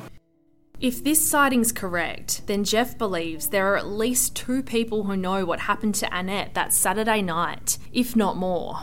If 0.80 1.04
this 1.04 1.26
sighting's 1.26 1.72
correct, 1.72 2.46
then 2.46 2.64
Jeff 2.64 2.98
believes 2.98 3.48
there 3.48 3.72
are 3.72 3.76
at 3.76 3.86
least 3.86 4.34
two 4.34 4.62
people 4.62 5.04
who 5.04 5.16
know 5.16 5.44
what 5.44 5.60
happened 5.60 5.94
to 5.96 6.16
Annette 6.16 6.54
that 6.54 6.72
Saturday 6.72 7.22
night, 7.22 7.78
if 7.92 8.16
not 8.16 8.36
more. 8.36 8.80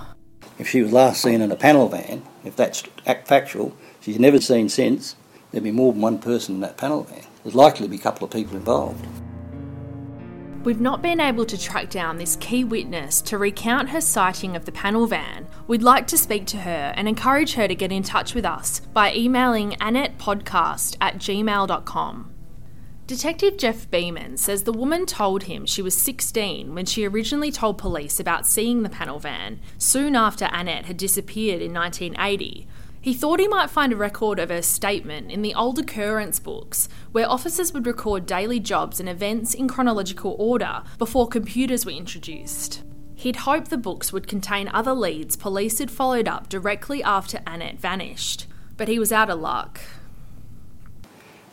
If 0.57 0.69
she 0.69 0.81
was 0.81 0.93
last 0.93 1.21
seen 1.21 1.41
in 1.41 1.51
a 1.51 1.55
panel 1.55 1.89
van, 1.89 2.23
if 2.45 2.55
that's 2.55 2.81
factual, 3.25 3.75
she's 3.99 4.19
never 4.19 4.39
seen 4.39 4.69
since, 4.69 5.15
there'd 5.51 5.63
be 5.63 5.71
more 5.71 5.91
than 5.91 6.01
one 6.01 6.19
person 6.19 6.55
in 6.55 6.61
that 6.61 6.77
panel 6.77 7.03
van. 7.03 7.25
There's 7.43 7.55
likely 7.55 7.85
to 7.85 7.89
be 7.89 7.97
a 7.97 8.01
couple 8.01 8.25
of 8.25 8.31
people 8.31 8.55
involved. 8.55 9.05
We've 10.63 10.79
not 10.79 11.01
been 11.01 11.19
able 11.19 11.45
to 11.47 11.57
track 11.59 11.89
down 11.89 12.17
this 12.17 12.35
key 12.35 12.63
witness 12.63 13.19
to 13.23 13.39
recount 13.39 13.89
her 13.89 13.99
sighting 13.99 14.55
of 14.55 14.65
the 14.65 14.71
panel 14.71 15.07
van. 15.07 15.47
We'd 15.67 15.81
like 15.81 16.05
to 16.07 16.17
speak 16.19 16.45
to 16.47 16.57
her 16.57 16.93
and 16.95 17.07
encourage 17.07 17.53
her 17.55 17.67
to 17.67 17.73
get 17.73 17.91
in 17.91 18.03
touch 18.03 18.35
with 18.35 18.45
us 18.45 18.79
by 18.93 19.11
emailing 19.11 19.71
annettepodcast 19.71 20.97
at 21.01 21.17
gmail.com. 21.17 22.31
Detective 23.07 23.57
Jeff 23.57 23.89
Beeman 23.89 24.37
says 24.37 24.61
the 24.61 24.71
woman 24.71 25.07
told 25.07 25.43
him 25.43 25.65
she 25.65 25.81
was 25.81 25.97
16 25.97 26.75
when 26.75 26.85
she 26.85 27.07
originally 27.07 27.51
told 27.51 27.79
police 27.79 28.19
about 28.19 28.45
seeing 28.45 28.83
the 28.83 28.89
panel 28.89 29.17
van, 29.17 29.59
soon 29.79 30.15
after 30.15 30.45
Annette 30.45 30.85
had 30.85 30.95
disappeared 30.97 31.63
in 31.63 31.73
1980. 31.73 32.67
He 33.03 33.15
thought 33.15 33.39
he 33.39 33.47
might 33.47 33.71
find 33.71 33.91
a 33.91 33.95
record 33.95 34.37
of 34.37 34.49
her 34.49 34.61
statement 34.61 35.31
in 35.31 35.41
the 35.41 35.55
old 35.55 35.79
occurrence 35.79 36.39
books, 36.39 36.87
where 37.11 37.27
officers 37.27 37.73
would 37.73 37.87
record 37.87 38.27
daily 38.27 38.59
jobs 38.59 38.99
and 38.99 39.09
events 39.09 39.55
in 39.55 39.67
chronological 39.67 40.35
order 40.37 40.83
before 40.99 41.27
computers 41.27 41.83
were 41.83 41.91
introduced. 41.91 42.83
He'd 43.15 43.37
hoped 43.37 43.71
the 43.71 43.77
books 43.77 44.13
would 44.13 44.27
contain 44.27 44.67
other 44.67 44.93
leads 44.93 45.35
police 45.35 45.79
had 45.79 45.89
followed 45.89 46.27
up 46.27 46.47
directly 46.47 47.01
after 47.01 47.39
Annette 47.47 47.79
vanished, 47.79 48.45
but 48.77 48.87
he 48.87 48.99
was 48.99 49.11
out 49.11 49.31
of 49.31 49.39
luck. 49.39 49.81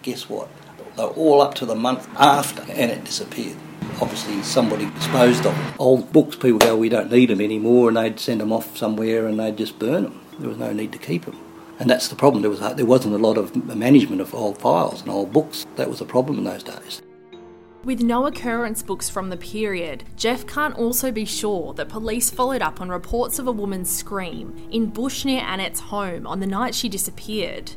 Guess 0.03 0.29
what? 0.29 0.51
They 0.99 1.03
were 1.03 1.11
all 1.11 1.41
up 1.41 1.55
to 1.55 1.67
the 1.67 1.75
month 1.75 2.07
after 2.19 2.61
Annette 2.73 3.05
disappeared. 3.05 3.57
Obviously, 4.03 4.43
somebody 4.43 4.91
disposed 4.91 5.47
of 5.47 5.57
them. 5.57 5.75
Old 5.79 6.13
books, 6.13 6.37
people 6.37 6.59
go, 6.59 6.77
we 6.77 6.91
don't 6.91 7.11
need 7.11 7.31
them 7.31 7.41
anymore, 7.41 7.89
and 7.89 7.97
they'd 7.97 8.21
send 8.21 8.43
them 8.43 8.53
off 8.53 8.77
somewhere 8.77 9.27
and 9.27 9.41
they'd 9.41 9.57
just 9.57 9.79
burn 9.79 10.03
them. 10.05 10.21
There 10.39 10.49
was 10.49 10.59
no 10.59 10.73
need 10.73 10.93
to 10.93 10.99
keep 10.99 11.25
them. 11.25 11.39
And 11.79 11.89
that's 11.89 12.09
the 12.09 12.17
problem. 12.17 12.43
There, 12.43 12.51
was, 12.51 12.61
uh, 12.61 12.75
there 12.75 12.87
wasn't 12.87 13.15
a 13.15 13.19
lot 13.19 13.39
of 13.39 13.55
management 13.67 14.21
of 14.21 14.35
old 14.35 14.59
files 14.59 15.03
and 15.03 15.11
old 15.11 15.33
books. 15.33 15.67
That 15.77 15.89
was 15.89 16.01
a 16.01 16.05
problem 16.05 16.39
in 16.39 16.45
those 16.45 16.63
days. 16.63 17.03
With 17.85 18.03
no 18.03 18.27
occurrence 18.27 18.83
books 18.83 19.09
from 19.09 19.31
the 19.31 19.37
period, 19.37 20.05
Jeff 20.17 20.47
can't 20.47 20.75
also 20.77 21.13
be 21.13 21.25
sure 21.25 21.73
that 21.75 21.89
police 21.89 22.29
followed 22.29 22.61
up 22.61 22.81
on 22.81 22.89
reports 22.89 23.39
of 23.39 23.47
a 23.47 23.53
woman's 23.53 23.89
scream 23.89 24.55
in 24.73 24.87
bush 24.87 25.25
near 25.25 25.41
Annette's 25.41 25.81
home 25.81 26.27
on 26.27 26.41
the 26.41 26.47
night 26.47 26.75
she 26.75 26.89
disappeared. 26.89 27.73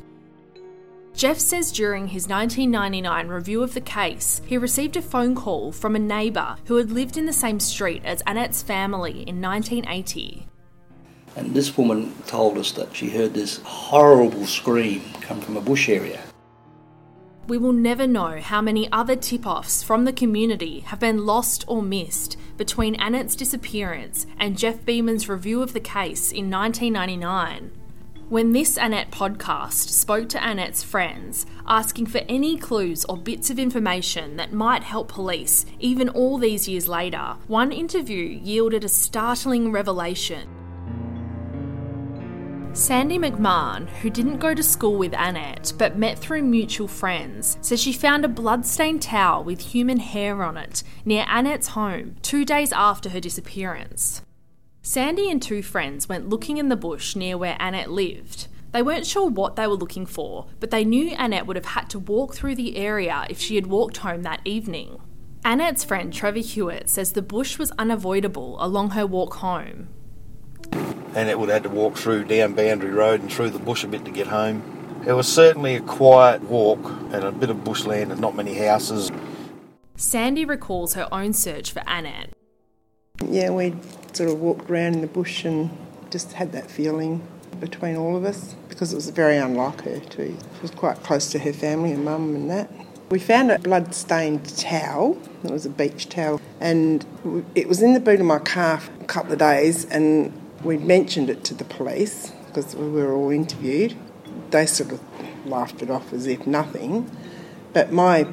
Jeff 1.13 1.37
says 1.37 1.71
during 1.71 2.07
his 2.07 2.27
1999 2.27 3.27
review 3.27 3.61
of 3.61 3.73
the 3.73 3.81
case, 3.81 4.41
he 4.45 4.57
received 4.57 4.97
a 4.97 5.01
phone 5.01 5.35
call 5.35 5.71
from 5.71 5.95
a 5.95 5.99
neighbour 5.99 6.55
who 6.65 6.77
had 6.77 6.91
lived 6.91 7.15
in 7.15 7.25
the 7.25 7.33
same 7.33 7.59
street 7.59 8.01
as 8.03 8.21
Annette's 8.21 8.63
family 8.63 9.21
in 9.27 9.41
1980. 9.41 10.47
And 11.35 11.53
this 11.53 11.77
woman 11.77 12.13
told 12.27 12.57
us 12.57 12.71
that 12.73 12.95
she 12.95 13.09
heard 13.09 13.33
this 13.33 13.61
horrible 13.63 14.45
scream 14.45 15.01
come 15.21 15.41
from 15.41 15.57
a 15.57 15.61
bush 15.61 15.89
area. 15.89 16.21
We 17.47 17.57
will 17.57 17.73
never 17.73 18.05
know 18.07 18.39
how 18.39 18.61
many 18.61 18.91
other 18.91 19.15
tip 19.15 19.45
offs 19.45 19.83
from 19.83 20.05
the 20.05 20.13
community 20.13 20.81
have 20.81 20.99
been 20.99 21.25
lost 21.25 21.65
or 21.67 21.81
missed 21.81 22.37
between 22.55 22.95
Annette's 22.95 23.35
disappearance 23.35 24.25
and 24.39 24.57
Jeff 24.57 24.85
Beeman's 24.85 25.27
review 25.27 25.61
of 25.61 25.73
the 25.73 25.79
case 25.79 26.31
in 26.31 26.49
1999. 26.49 27.71
When 28.29 28.53
this 28.53 28.77
Annette 28.77 29.11
podcast 29.11 29.89
spoke 29.89 30.29
to 30.29 30.41
Annette's 30.41 30.83
friends, 30.83 31.45
asking 31.67 32.05
for 32.05 32.21
any 32.29 32.57
clues 32.57 33.03
or 33.05 33.17
bits 33.17 33.49
of 33.49 33.59
information 33.59 34.37
that 34.37 34.53
might 34.53 34.83
help 34.83 35.09
police, 35.09 35.65
even 35.79 36.07
all 36.07 36.37
these 36.37 36.69
years 36.69 36.87
later, 36.87 37.35
one 37.47 37.73
interview 37.73 38.23
yielded 38.23 38.85
a 38.85 38.87
startling 38.87 39.73
revelation. 39.73 40.60
Sandy 42.73 43.19
McMahon, 43.19 43.89
who 43.89 44.09
didn't 44.09 44.37
go 44.37 44.53
to 44.53 44.63
school 44.63 44.95
with 44.95 45.13
Annette 45.13 45.73
but 45.77 45.97
met 45.97 46.17
through 46.17 46.43
mutual 46.43 46.87
friends, 46.87 47.57
says 47.59 47.81
she 47.81 47.91
found 47.91 48.23
a 48.23 48.29
bloodstained 48.29 49.01
towel 49.01 49.43
with 49.43 49.59
human 49.59 49.99
hair 49.99 50.41
on 50.41 50.55
it 50.55 50.81
near 51.03 51.25
Annette's 51.27 51.69
home 51.69 52.15
two 52.21 52.45
days 52.45 52.71
after 52.71 53.09
her 53.09 53.19
disappearance. 53.19 54.21
Sandy 54.81 55.29
and 55.29 55.41
two 55.41 55.61
friends 55.61 56.07
went 56.07 56.29
looking 56.29 56.57
in 56.57 56.69
the 56.69 56.77
bush 56.77 57.13
near 57.13 57.37
where 57.37 57.57
Annette 57.59 57.91
lived. 57.91 58.47
They 58.71 58.81
weren't 58.81 59.05
sure 59.05 59.27
what 59.29 59.57
they 59.57 59.67
were 59.67 59.73
looking 59.73 60.05
for, 60.05 60.47
but 60.61 60.71
they 60.71 60.85
knew 60.85 61.13
Annette 61.17 61.45
would 61.47 61.57
have 61.57 61.65
had 61.65 61.89
to 61.89 61.99
walk 61.99 62.33
through 62.33 62.55
the 62.55 62.77
area 62.77 63.25
if 63.29 63.37
she 63.37 63.55
had 63.55 63.67
walked 63.67 63.97
home 63.97 64.23
that 64.23 64.39
evening. 64.45 64.97
Annette's 65.43 65.83
friend 65.83 66.13
Trevor 66.13 66.39
Hewitt 66.39 66.89
says 66.89 67.11
the 67.11 67.21
bush 67.21 67.59
was 67.59 67.71
unavoidable 67.71 68.55
along 68.63 68.91
her 68.91 69.05
walk 69.05 69.35
home. 69.35 69.89
Annette 70.71 71.39
would 71.39 71.49
have 71.49 71.63
had 71.63 71.63
to 71.63 71.69
walk 71.69 71.97
through 71.97 72.25
down 72.25 72.53
Boundary 72.53 72.91
Road 72.91 73.21
and 73.21 73.31
through 73.31 73.49
the 73.49 73.59
bush 73.59 73.83
a 73.83 73.87
bit 73.87 74.05
to 74.05 74.11
get 74.11 74.27
home. 74.27 74.63
It 75.05 75.13
was 75.13 75.27
certainly 75.27 75.75
a 75.75 75.81
quiet 75.81 76.43
walk 76.43 76.79
and 77.11 77.23
a 77.23 77.31
bit 77.31 77.49
of 77.49 77.63
bushland 77.63 78.11
and 78.11 78.21
not 78.21 78.35
many 78.35 78.53
houses. 78.53 79.11
Sandy 79.95 80.45
recalls 80.45 80.93
her 80.93 81.07
own 81.11 81.33
search 81.33 81.71
for 81.71 81.83
Annette. 81.87 82.29
Yeah, 83.27 83.49
we 83.51 83.75
sort 84.13 84.29
of 84.29 84.39
walked 84.39 84.69
around 84.69 84.95
in 84.95 85.01
the 85.01 85.07
bush 85.07 85.43
and 85.45 85.69
just 86.09 86.33
had 86.33 86.51
that 86.53 86.69
feeling 86.71 87.27
between 87.59 87.95
all 87.95 88.15
of 88.15 88.25
us 88.25 88.55
because 88.69 88.93
it 88.93 88.95
was 88.95 89.09
very 89.09 89.37
unlike 89.37 89.81
her 89.81 89.99
too. 89.99 90.37
She 90.55 90.61
was 90.61 90.71
quite 90.71 91.03
close 91.03 91.29
to 91.31 91.39
her 91.39 91.53
family 91.53 91.91
and 91.91 92.05
mum 92.05 92.35
and 92.35 92.49
that. 92.49 92.71
We 93.09 93.19
found 93.19 93.51
a 93.51 93.59
blood-stained 93.59 94.57
towel. 94.57 95.21
It 95.43 95.51
was 95.51 95.65
a 95.65 95.69
beach 95.69 96.07
towel, 96.07 96.39
and 96.61 97.05
it 97.55 97.67
was 97.67 97.81
in 97.81 97.93
the 97.93 97.99
boot 97.99 98.21
of 98.21 98.25
my 98.25 98.39
car 98.39 98.79
for 98.79 98.91
a 99.01 99.05
couple 99.05 99.33
of 99.33 99.39
days. 99.39 99.83
And 99.85 100.31
we 100.63 100.77
mentioned 100.77 101.29
it 101.29 101.43
to 101.45 101.53
the 101.53 101.65
police 101.65 102.31
because 102.47 102.75
we 102.75 102.89
were 102.89 103.13
all 103.13 103.31
interviewed. 103.31 103.95
They 104.51 104.65
sort 104.65 104.91
of 104.91 105.01
laughed 105.45 105.81
it 105.81 105.89
off 105.89 106.13
as 106.13 106.27
if 106.27 106.45
nothing. 106.45 107.09
But 107.73 107.91
my 107.91 108.27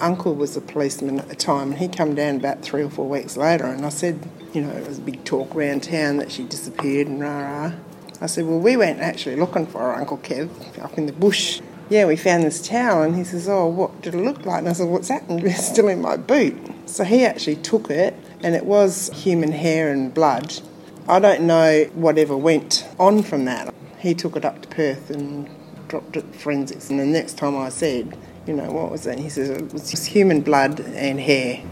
uncle 0.00 0.34
was 0.34 0.56
a 0.56 0.60
policeman 0.60 1.18
at 1.18 1.28
the 1.28 1.34
time, 1.34 1.72
and 1.72 1.78
he 1.78 1.88
come 1.88 2.14
down 2.14 2.36
about 2.36 2.62
three 2.62 2.82
or 2.82 2.90
four 2.90 3.08
weeks 3.08 3.36
later, 3.36 3.66
and 3.66 3.84
I 3.84 3.88
said, 3.88 4.28
you 4.52 4.62
know, 4.62 4.70
it 4.70 4.86
was 4.86 4.98
a 4.98 5.02
big 5.02 5.24
talk 5.24 5.54
around 5.54 5.82
town 5.82 6.18
that 6.18 6.30
she 6.30 6.44
disappeared 6.44 7.08
and 7.08 7.20
rah 7.20 7.40
rah. 7.40 7.72
I 8.20 8.26
said, 8.26 8.46
well, 8.46 8.58
we 8.58 8.76
went 8.76 9.00
actually 9.00 9.36
looking 9.36 9.66
for 9.66 9.80
her, 9.80 9.94
Uncle 9.94 10.18
Kev, 10.18 10.48
up 10.82 10.96
in 10.96 11.06
the 11.06 11.12
bush. 11.12 11.60
Yeah, 11.88 12.06
we 12.06 12.16
found 12.16 12.44
this 12.44 12.66
towel, 12.66 13.02
and 13.02 13.14
he 13.14 13.24
says, 13.24 13.48
oh, 13.48 13.66
what 13.66 14.00
did 14.02 14.14
it 14.14 14.18
look 14.18 14.44
like? 14.46 14.60
And 14.60 14.68
I 14.68 14.72
said, 14.72 14.88
what's 14.88 15.08
happened? 15.08 15.42
It's 15.44 15.66
still 15.66 15.88
in 15.88 16.00
my 16.00 16.16
boot. 16.16 16.56
So 16.86 17.04
he 17.04 17.24
actually 17.24 17.56
took 17.56 17.90
it, 17.90 18.14
and 18.42 18.54
it 18.54 18.64
was 18.64 19.10
human 19.12 19.52
hair 19.52 19.92
and 19.92 20.12
blood. 20.12 20.60
I 21.08 21.20
don't 21.20 21.42
know 21.42 21.84
whatever 21.94 22.36
went 22.36 22.84
on 22.98 23.22
from 23.22 23.44
that. 23.44 23.72
He 23.98 24.12
took 24.12 24.34
it 24.34 24.44
up 24.44 24.60
to 24.62 24.68
Perth 24.68 25.08
and 25.08 25.48
dropped 25.86 26.16
it 26.16 26.34
forensics, 26.34 26.90
and 26.90 26.98
the 26.98 27.06
next 27.06 27.38
time 27.38 27.56
I 27.56 27.68
said, 27.68 28.18
you 28.44 28.52
know, 28.52 28.72
what 28.72 28.90
was 28.90 29.04
that? 29.04 29.18
He 29.18 29.28
says 29.28 29.50
it 29.50 29.72
was 29.72 29.88
just 29.88 30.06
human 30.06 30.40
blood 30.40 30.80
and 30.80 31.20
hair. 31.20 31.62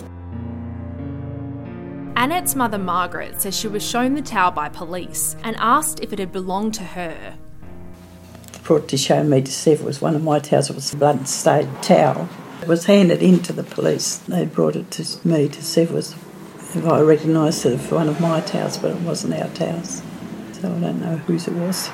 Annette's 2.17 2.55
mother, 2.55 2.79
Margaret, 2.79 3.43
says 3.43 3.59
she 3.59 3.67
was 3.67 3.85
shown 3.85 4.15
the 4.15 4.23
towel 4.23 4.53
by 4.53 4.69
police 4.69 5.35
and 5.43 5.57
asked 5.59 5.99
if 6.01 6.13
it 6.13 6.21
had 6.21 6.31
belonged 6.31 6.75
to 6.75 6.85
her. 6.85 7.37
Brought 8.63 8.89
to 8.89 8.97
show 8.97 9.25
me 9.25 9.43
to 9.43 9.51
see 9.51 9.73
if 9.73 9.81
it 9.81 9.85
was 9.85 10.01
one 10.01 10.15
of 10.15 10.23
my 10.23 10.39
towels. 10.39 10.71
It 10.71 10.77
was 10.77 10.95
a 10.95 10.97
blood 10.97 11.27
stained 11.27 11.83
towel. 11.83 12.29
It 12.63 12.69
was 12.69 12.85
handed 12.85 13.21
in 13.21 13.41
to 13.43 13.53
the 13.53 13.65
police. 13.65 14.19
They 14.19 14.47
brought 14.47 14.77
it 14.77 14.93
to 14.93 15.29
me 15.29 15.49
to 15.49 15.63
see 15.63 15.83
if 15.83 15.91
it 15.91 15.95
was 15.95 16.13
if 16.13 16.24
I 16.77 17.01
recognised 17.01 17.65
it 17.67 17.79
as 17.79 17.91
one 17.91 18.09
of 18.09 18.21
my 18.21 18.41
towels, 18.41 18.79
but 18.79 18.91
it 18.91 19.01
wasn't 19.03 19.35
our 19.35 19.49
towels. 19.51 20.03
So 20.53 20.75
I 20.75 20.81
don't 20.81 21.01
know 21.01 21.17
whose 21.19 21.47
it 21.47 21.55
was. 21.55 21.91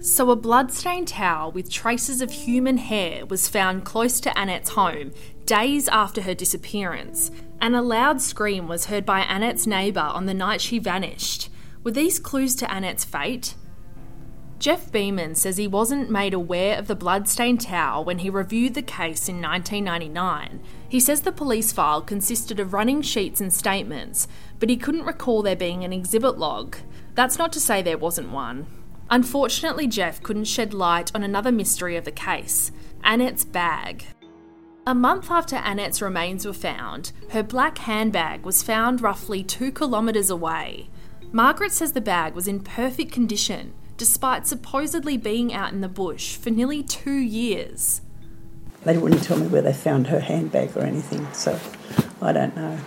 So, 0.00 0.30
a 0.30 0.36
bloodstained 0.36 1.08
towel 1.08 1.52
with 1.52 1.70
traces 1.70 2.22
of 2.22 2.30
human 2.30 2.78
hair 2.78 3.26
was 3.26 3.48
found 3.48 3.84
close 3.84 4.18
to 4.20 4.38
Annette's 4.38 4.70
home 4.70 5.12
days 5.44 5.88
after 5.88 6.22
her 6.22 6.32
disappearance, 6.32 7.30
and 7.60 7.76
a 7.76 7.82
loud 7.82 8.22
scream 8.22 8.66
was 8.66 8.86
heard 8.86 9.04
by 9.04 9.20
Annette's 9.20 9.66
neighbour 9.66 10.00
on 10.00 10.24
the 10.24 10.32
night 10.32 10.62
she 10.62 10.78
vanished. 10.78 11.50
Were 11.84 11.90
these 11.90 12.18
clues 12.18 12.54
to 12.56 12.72
Annette's 12.72 13.04
fate? 13.04 13.54
Jeff 14.58 14.90
Beeman 14.90 15.34
says 15.34 15.56
he 15.56 15.66
wasn't 15.66 16.10
made 16.10 16.32
aware 16.32 16.78
of 16.78 16.86
the 16.86 16.94
bloodstained 16.94 17.60
towel 17.60 18.04
when 18.04 18.20
he 18.20 18.30
reviewed 18.30 18.74
the 18.74 18.82
case 18.82 19.28
in 19.28 19.42
1999. 19.42 20.62
He 20.90 20.98
says 20.98 21.20
the 21.20 21.30
police 21.30 21.70
file 21.70 22.02
consisted 22.02 22.58
of 22.58 22.74
running 22.74 23.00
sheets 23.00 23.40
and 23.40 23.54
statements, 23.54 24.26
but 24.58 24.68
he 24.68 24.76
couldn't 24.76 25.06
recall 25.06 25.40
there 25.40 25.54
being 25.54 25.84
an 25.84 25.92
exhibit 25.92 26.36
log. 26.36 26.76
That's 27.14 27.38
not 27.38 27.52
to 27.52 27.60
say 27.60 27.80
there 27.80 27.96
wasn't 27.96 28.32
one. 28.32 28.66
Unfortunately, 29.08 29.86
Jeff 29.86 30.20
couldn't 30.20 30.46
shed 30.46 30.74
light 30.74 31.12
on 31.14 31.22
another 31.22 31.52
mystery 31.52 31.96
of 31.96 32.04
the 32.04 32.10
case 32.10 32.72
Annette's 33.04 33.44
bag. 33.44 34.04
A 34.84 34.94
month 34.94 35.30
after 35.30 35.54
Annette's 35.54 36.02
remains 36.02 36.44
were 36.44 36.52
found, 36.52 37.12
her 37.30 37.44
black 37.44 37.78
handbag 37.78 38.44
was 38.44 38.64
found 38.64 39.00
roughly 39.00 39.44
two 39.44 39.70
kilometres 39.70 40.28
away. 40.28 40.90
Margaret 41.30 41.70
says 41.70 41.92
the 41.92 42.00
bag 42.00 42.34
was 42.34 42.48
in 42.48 42.64
perfect 42.64 43.12
condition, 43.12 43.74
despite 43.96 44.44
supposedly 44.44 45.16
being 45.16 45.52
out 45.52 45.72
in 45.72 45.82
the 45.82 45.88
bush 45.88 46.34
for 46.34 46.50
nearly 46.50 46.82
two 46.82 47.12
years. 47.12 48.00
They 48.84 48.96
wouldn't 48.96 49.22
tell 49.22 49.38
me 49.38 49.46
where 49.46 49.62
they 49.62 49.72
found 49.72 50.06
her 50.06 50.20
handbag 50.20 50.76
or 50.76 50.82
anything, 50.82 51.26
so 51.32 51.58
I 52.22 52.32
don't 52.32 52.56
know. 52.56 52.78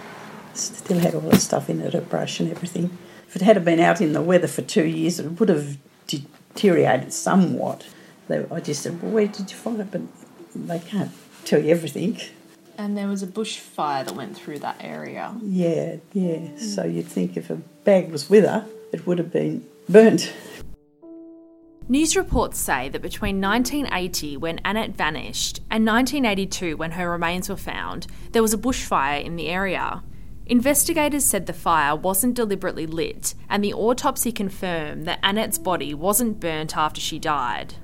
Still 0.54 1.00
had 1.00 1.16
all 1.16 1.22
the 1.22 1.38
stuff 1.38 1.70
in 1.70 1.82
it, 1.82 1.94
a 1.94 2.02
brush 2.02 2.40
and 2.40 2.50
everything. 2.50 2.98
If 3.28 3.36
it 3.36 3.42
had 3.42 3.64
been 3.64 3.80
out 3.80 4.02
in 4.02 4.14
the 4.14 4.22
weather 4.22 4.48
for 4.48 4.62
two 4.62 4.86
years, 4.86 5.20
it 5.20 5.40
would 5.40 5.50
have 5.50 5.78
deteriorated 6.08 7.14
somewhat. 7.14 7.88
They, 8.28 8.46
I 8.52 8.60
just 8.60 8.84
said, 8.84 9.02
Well, 9.02 9.12
where 9.12 9.28
did 9.28 9.52
you 9.52 9.58
find 9.58 9.80
it? 9.80 9.92
But 9.92 10.02
they 10.56 10.80
can't 10.80 11.12
tell 11.46 11.64
you 11.64 11.72
everything. 11.72 12.20
And 12.78 12.98
there 12.98 13.08
was 13.08 13.22
a 13.22 13.28
bushfire 13.28 14.06
that 14.06 14.16
went 14.16 14.36
through 14.36 14.60
that 14.60 14.78
area. 14.80 15.36
Yeah, 15.42 15.98
yeah. 16.14 16.58
So 16.58 16.86
you'd 16.86 17.08
think 17.08 17.38
if 17.38 17.50
a 17.50 17.56
bag 17.56 18.12
was 18.12 18.30
with 18.30 18.46
her, 18.46 18.66
it 18.92 19.06
would 19.06 19.20
have 19.20 19.32
been 19.32 19.68
burnt. 19.88 20.34
News 21.90 22.16
reports 22.16 22.60
say 22.60 22.88
that 22.90 23.02
between 23.02 23.42
1980, 23.42 24.38
when 24.38 24.62
Annette 24.64 24.96
vanished, 24.96 25.60
and 25.70 25.86
1982, 25.86 26.78
when 26.78 26.92
her 26.92 27.12
remains 27.12 27.50
were 27.50 27.58
found, 27.58 28.08
there 28.32 28.42
was 28.42 28.54
a 28.54 28.58
bushfire 28.58 29.22
in 29.22 29.36
the 29.36 29.50
area. 29.50 30.02
Investigators 30.46 31.26
said 31.26 31.46
the 31.46 31.54
fire 31.54 31.94
wasn't 31.94 32.36
deliberately 32.36 32.88
lit, 32.88 33.36
and 33.50 33.62
the 33.62 33.74
autopsy 33.74 34.32
confirmed 34.32 35.06
that 35.06 35.20
Annette's 35.24 35.58
body 35.58 35.94
wasn't 35.94 36.40
burnt 36.40 36.78
after 36.78 37.02
she 37.02 37.20
died. 37.20 37.76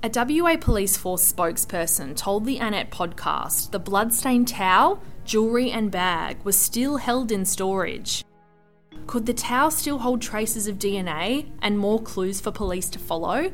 A 0.00 0.10
WA 0.14 0.56
Police 0.56 0.96
Force 0.96 1.32
spokesperson 1.32 2.16
told 2.16 2.44
the 2.44 2.58
Annette 2.58 2.92
podcast 2.92 3.72
the 3.72 3.80
bloodstained 3.80 4.46
towel, 4.46 5.02
jewellery, 5.24 5.72
and 5.72 5.90
bag 5.90 6.38
were 6.44 6.52
still 6.52 6.98
held 6.98 7.32
in 7.32 7.44
storage. 7.44 8.24
Could 9.08 9.24
the 9.24 9.32
towel 9.32 9.70
still 9.70 10.00
hold 10.00 10.20
traces 10.20 10.66
of 10.68 10.78
DNA 10.78 11.50
and 11.62 11.78
more 11.78 11.98
clues 11.98 12.42
for 12.42 12.52
police 12.52 12.90
to 12.90 12.98
follow? 12.98 13.50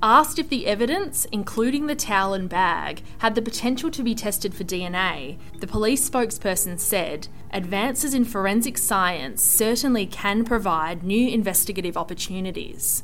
Asked 0.00 0.38
if 0.38 0.48
the 0.48 0.68
evidence, 0.68 1.24
including 1.32 1.88
the 1.88 1.96
towel 1.96 2.34
and 2.34 2.48
bag, 2.48 3.02
had 3.18 3.34
the 3.34 3.42
potential 3.42 3.90
to 3.90 4.04
be 4.04 4.14
tested 4.14 4.54
for 4.54 4.62
DNA, 4.62 5.38
the 5.58 5.66
police 5.66 6.08
spokesperson 6.08 6.78
said 6.78 7.26
advances 7.52 8.14
in 8.14 8.24
forensic 8.24 8.78
science 8.78 9.42
certainly 9.42 10.06
can 10.06 10.44
provide 10.44 11.02
new 11.02 11.28
investigative 11.28 11.96
opportunities. 11.96 13.02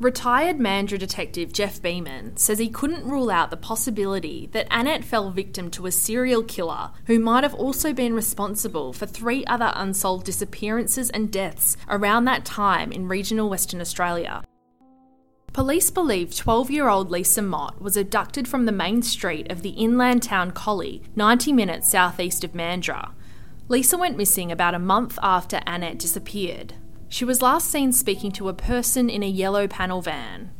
Retired 0.00 0.58
Mandurah 0.58 0.98
detective 0.98 1.52
Jeff 1.52 1.80
Beeman 1.80 2.36
says 2.36 2.58
he 2.58 2.68
couldn't 2.68 3.08
rule 3.08 3.30
out 3.30 3.50
the 3.50 3.56
possibility 3.56 4.48
that 4.50 4.66
Annette 4.68 5.04
fell 5.04 5.30
victim 5.30 5.70
to 5.70 5.86
a 5.86 5.92
serial 5.92 6.42
killer 6.42 6.90
who 7.06 7.20
might 7.20 7.44
have 7.44 7.54
also 7.54 7.92
been 7.92 8.12
responsible 8.12 8.92
for 8.92 9.06
three 9.06 9.44
other 9.44 9.72
unsolved 9.76 10.26
disappearances 10.26 11.10
and 11.10 11.30
deaths 11.30 11.76
around 11.88 12.24
that 12.24 12.44
time 12.44 12.90
in 12.90 13.06
regional 13.06 13.48
Western 13.48 13.80
Australia. 13.80 14.42
Police 15.52 15.92
believe 15.92 16.34
12 16.34 16.72
year 16.72 16.88
old 16.88 17.12
Lisa 17.12 17.40
Mott 17.40 17.80
was 17.80 17.96
abducted 17.96 18.48
from 18.48 18.66
the 18.66 18.72
main 18.72 19.00
street 19.00 19.48
of 19.48 19.62
the 19.62 19.70
inland 19.70 20.24
town 20.24 20.50
Collie, 20.50 21.04
90 21.14 21.52
minutes 21.52 21.88
southeast 21.88 22.42
of 22.42 22.52
Mandurah. 22.52 23.12
Lisa 23.68 23.96
went 23.96 24.18
missing 24.18 24.50
about 24.50 24.74
a 24.74 24.80
month 24.80 25.20
after 25.22 25.60
Annette 25.68 26.00
disappeared. 26.00 26.74
She 27.08 27.24
was 27.24 27.42
last 27.42 27.70
seen 27.70 27.92
speaking 27.92 28.32
to 28.32 28.48
a 28.48 28.54
person 28.54 29.08
in 29.08 29.22
a 29.22 29.28
yellow 29.28 29.68
panel 29.68 30.02
van. 30.02 30.50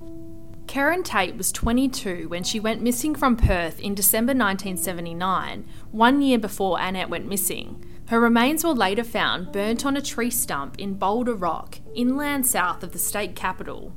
Karen 0.66 1.02
Tate 1.02 1.36
was 1.36 1.52
22 1.52 2.28
when 2.28 2.42
she 2.42 2.58
went 2.58 2.82
missing 2.82 3.14
from 3.14 3.36
Perth 3.36 3.78
in 3.80 3.94
December 3.94 4.30
1979, 4.30 5.66
one 5.90 6.22
year 6.22 6.38
before 6.38 6.80
Annette 6.80 7.10
went 7.10 7.28
missing. 7.28 7.84
Her 8.08 8.20
remains 8.20 8.64
were 8.64 8.72
later 8.72 9.04
found 9.04 9.52
burnt 9.52 9.86
on 9.86 9.96
a 9.96 10.02
tree 10.02 10.30
stump 10.30 10.78
in 10.78 10.94
Boulder 10.94 11.34
Rock, 11.34 11.78
inland 11.94 12.46
south 12.46 12.82
of 12.82 12.92
the 12.92 12.98
state 12.98 13.36
capital. 13.36 13.92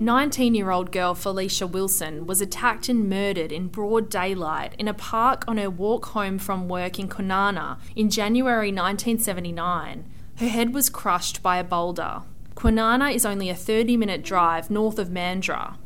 19 0.00 0.54
year 0.54 0.70
old 0.70 0.90
girl 0.90 1.14
Felicia 1.14 1.66
Wilson 1.66 2.26
was 2.26 2.40
attacked 2.40 2.88
and 2.88 3.08
murdered 3.08 3.52
in 3.52 3.68
broad 3.68 4.08
daylight 4.08 4.74
in 4.78 4.88
a 4.88 4.94
park 4.94 5.44
on 5.46 5.58
her 5.58 5.70
walk 5.70 6.06
home 6.06 6.38
from 6.38 6.68
work 6.68 6.98
in 6.98 7.08
Kwinana 7.08 7.78
in 7.94 8.10
January 8.10 8.68
1979. 8.68 10.04
Her 10.42 10.48
head 10.48 10.74
was 10.74 10.90
crushed 10.90 11.40
by 11.40 11.58
a 11.58 11.62
boulder. 11.62 12.22
Kwinana 12.56 13.14
is 13.14 13.24
only 13.24 13.48
a 13.48 13.54
30 13.54 13.96
minute 13.96 14.24
drive 14.24 14.72
north 14.72 14.98
of 14.98 15.08
Mandurah. 15.08 15.76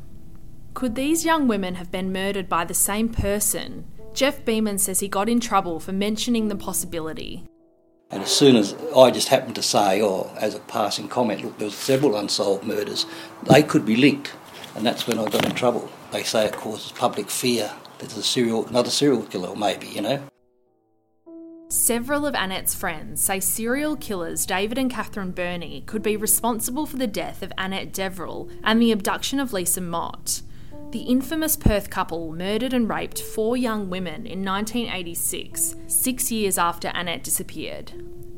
Could 0.73 0.95
these 0.95 1.27
young 1.27 1.47
women 1.47 1.75
have 1.75 1.91
been 1.91 2.11
murdered 2.11 2.49
by 2.49 2.65
the 2.65 2.73
same 2.73 3.11
person? 3.11 3.85
Jeff 4.15 4.47
Beeman 4.47 4.79
says 4.79 5.01
he 5.01 5.09
got 5.09 5.29
in 5.29 5.41
trouble 5.41 5.79
for 5.79 5.93
mentioning 5.93 6.49
the 6.49 6.57
possibility. 6.57 7.45
And 8.11 8.23
as 8.23 8.31
soon 8.31 8.57
as 8.57 8.75
I 8.97 9.11
just 9.11 9.29
happened 9.29 9.57
to 9.57 9.63
say, 9.63 10.01
or 10.01 10.33
as 10.41 10.55
a 10.55 10.61
passing 10.61 11.09
comment, 11.09 11.45
look, 11.45 11.59
there 11.59 11.67
was 11.67 11.75
several 11.75 12.17
unsolved 12.17 12.65
murders, 12.65 13.05
they 13.43 13.63
could 13.63 13.85
be 13.85 13.97
linked, 13.97 14.33
and 14.75 14.87
that's 14.87 15.07
when 15.07 15.19
I 15.19 15.27
got 15.27 15.45
in 15.45 15.55
trouble. 15.55 15.91
They 16.13 16.23
say 16.23 16.47
it 16.47 16.55
causes 16.55 16.93
public 16.93 17.29
fear 17.29 17.71
that 17.99 18.09
there's 18.09 18.17
a 18.17 18.23
serial, 18.23 18.67
another 18.69 18.89
serial 18.89 19.25
killer, 19.25 19.55
maybe, 19.55 19.89
you 19.89 20.01
know. 20.01 20.23
Several 21.69 22.27
of 22.27 22.37
Annette's 22.37 22.77
friends 22.77 23.21
say 23.21 23.41
serial 23.41 23.97
killers 23.97 24.47
David 24.47 24.79
and 24.79 24.89
Catherine 24.89 25.33
Birnie 25.33 25.83
could 25.85 26.03
be 26.03 26.17
responsible 26.17 26.87
for 26.87 26.97
the 26.97 27.09
death 27.09 27.43
of 27.43 27.53
Annette 27.59 27.93
Deverell 27.93 28.49
and 28.63 28.81
the 28.81 28.93
abduction 28.93 29.41
of 29.41 29.53
Lisa 29.53 29.81
Mott. 29.81 30.43
The 30.93 31.01
infamous 31.01 31.57
Perth 31.57 31.91
couple 31.91 32.31
murdered 32.33 32.73
and 32.73 32.89
raped 32.89 33.21
four 33.21 33.57
young 33.57 33.91
women 33.91 34.27
in 34.27 34.45
1986, 34.45 35.75
six 35.89 36.31
years 36.31 36.57
after 36.57 36.93
Annette 36.95 37.25
disappeared. 37.25 37.91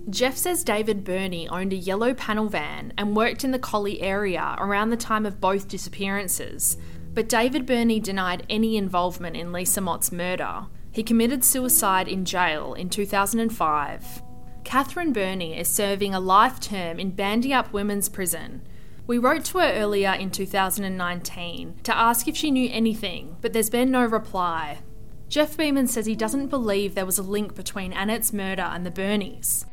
Jeff 0.09 0.39
says 0.39 0.65
David 0.65 1.05
Birnie 1.05 1.51
owned 1.51 1.75
a 1.75 1.77
yellow 1.77 2.15
panel 2.15 2.49
van 2.49 2.95
and 2.97 3.15
worked 3.15 3.45
in 3.45 3.51
the 3.51 3.59
Collie 3.59 4.01
area 4.01 4.57
around 4.59 4.89
the 4.89 4.97
time 4.97 5.27
of 5.27 5.39
both 5.39 5.69
disappearances, 5.69 6.79
but 7.13 7.29
David 7.29 7.67
Birnie 7.67 8.01
denied 8.01 8.47
any 8.49 8.79
involvement 8.79 9.37
in 9.37 9.53
Lisa 9.53 9.83
Mott's 9.83 10.11
murder. 10.11 10.65
He 10.91 11.03
committed 11.03 11.45
suicide 11.45 12.09
in 12.09 12.25
jail 12.25 12.75
in 12.75 12.89
2005. 12.89 14.23
Catherine 14.65 15.13
Birnie 15.13 15.57
is 15.57 15.69
serving 15.69 16.15
a 16.15 16.21
life 16.21 16.61
term 16.61 16.99
in 16.99 17.13
Bandyup 17.13 17.73
Women's 17.73 18.09
Prison. 18.09 18.63
We 19.07 19.17
wrote 19.17 19.45
to 19.47 19.59
her 19.59 19.73
earlier 19.73 20.13
in 20.13 20.31
2019 20.31 21.81
to 21.85 21.97
ask 21.97 22.29
if 22.29 22.37
she 22.37 22.51
knew 22.51 22.69
anything, 22.71 23.37
but 23.41 23.53
there's 23.53 23.71
been 23.71 23.91
no 23.91 24.05
reply. 24.05 24.81
Jeff 25.29 25.57
Beeman 25.57 25.87
says 25.87 26.07
he 26.07 26.15
doesn't 26.15 26.49
believe 26.49 26.95
there 26.95 27.07
was 27.07 27.19
a 27.19 27.23
link 27.23 27.55
between 27.55 27.93
Annette's 27.93 28.33
murder 28.33 28.63
and 28.63 28.85
the 28.85 28.91
Birnies. 28.91 29.65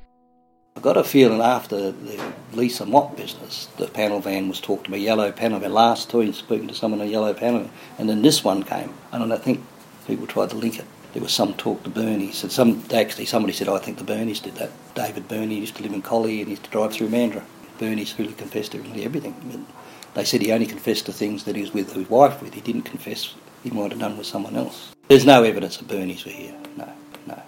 I 0.78 0.82
got 0.82 0.98
a 0.98 1.04
feeling 1.04 1.42
after 1.42 1.92
the 1.92 2.34
Lisa 2.54 2.86
Mott 2.86 3.16
business, 3.16 3.68
the 3.78 3.88
panel 3.88 4.20
van 4.20 4.50
was 4.50 4.60
talked 4.60 4.86
to 4.86 4.92
me, 4.92 5.00
yellow 5.00 5.32
panel 5.32 5.60
van. 5.60 5.74
Last 5.74 6.10
time 6.10 6.34
speaking 6.34 6.68
to 6.68 6.74
someone 6.74 7.00
in 7.02 7.08
a 7.08 7.10
yellow 7.10 7.34
panel, 7.34 7.70
and 7.98 8.10
then 8.10 8.22
this 8.22 8.44
one 8.44 8.64
came, 8.64 8.94
and 9.12 9.34
I 9.34 9.38
think 9.38 9.64
people 10.06 10.28
tried 10.28 10.50
to 10.50 10.58
link 10.58 10.80
it. 10.80 10.86
There 11.16 11.24
was 11.24 11.32
some 11.32 11.54
talk 11.54 11.82
to 11.86 11.90
Birnies, 11.90 12.44
and 12.44 12.52
some 12.52 12.84
actually 12.94 13.26
somebody 13.26 13.54
said, 13.54 13.70
oh, 13.70 13.76
"I 13.76 13.80
think 13.80 14.00
the 14.00 14.04
Birnies 14.04 14.44
did 14.44 14.56
that." 14.56 14.70
David 14.96 15.30
Birnie 15.30 15.56
used 15.56 15.78
to 15.78 15.84
live 15.84 15.94
in 15.94 16.02
Collie 16.02 16.42
and 16.42 16.50
used 16.50 16.66
to 16.66 16.70
drive 16.70 16.92
through 16.92 17.08
Mandurah. 17.08 17.46
Birnie's 17.80 18.20
really 18.20 18.34
confessed 18.34 18.74
to 18.74 18.82
really 18.82 19.06
everything. 19.06 19.66
They 20.14 20.26
said 20.26 20.42
he 20.42 20.52
only 20.52 20.66
confessed 20.66 21.06
to 21.06 21.14
things 21.14 21.46
that 21.46 21.56
he 21.56 21.62
was 21.62 21.74
with 21.74 21.94
his 21.94 22.10
wife 22.10 22.42
with. 22.42 22.54
He 22.54 22.60
didn't 22.60 22.82
confess 22.82 23.34
he 23.64 23.70
might 23.70 23.92
have 23.92 24.00
done 24.02 24.18
with 24.18 24.28
someone 24.28 24.58
else. 24.58 24.94
There's 25.08 25.26
no 25.26 25.44
evidence 25.44 25.78
that 25.78 25.88
Birnie's 25.88 26.26
were 26.26 26.32
here. 26.32 26.54
No, 26.76 26.90
no. 27.26 27.42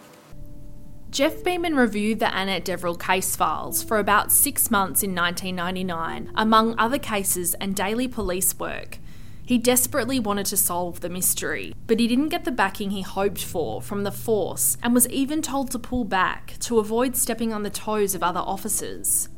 Jeff 1.11 1.43
Beeman 1.43 1.75
reviewed 1.75 2.19
the 2.19 2.33
Annette 2.33 2.63
Deverell 2.63 2.95
case 2.95 3.35
files 3.35 3.83
for 3.83 3.99
about 3.99 4.31
six 4.31 4.71
months 4.71 5.03
in 5.03 5.13
1999, 5.13 6.31
among 6.35 6.73
other 6.79 6.99
cases 6.99 7.53
and 7.55 7.75
daily 7.75 8.07
police 8.07 8.57
work. 8.57 8.99
He 9.47 9.57
desperately 9.57 10.19
wanted 10.19 10.45
to 10.47 10.57
solve 10.57 10.99
the 10.99 11.07
mystery, 11.07 11.73
but 11.87 12.01
he 12.01 12.07
didn't 12.09 12.27
get 12.27 12.43
the 12.43 12.51
backing 12.51 12.91
he 12.91 13.01
hoped 13.01 13.41
for 13.41 13.81
from 13.81 14.03
the 14.03 14.11
force 14.11 14.75
and 14.83 14.93
was 14.93 15.07
even 15.07 15.41
told 15.41 15.71
to 15.71 15.79
pull 15.79 16.03
back 16.03 16.55
to 16.59 16.79
avoid 16.79 17.15
stepping 17.15 17.53
on 17.53 17.63
the 17.63 17.69
toes 17.69 18.13
of 18.13 18.21
other 18.21 18.41
officers. 18.41 19.29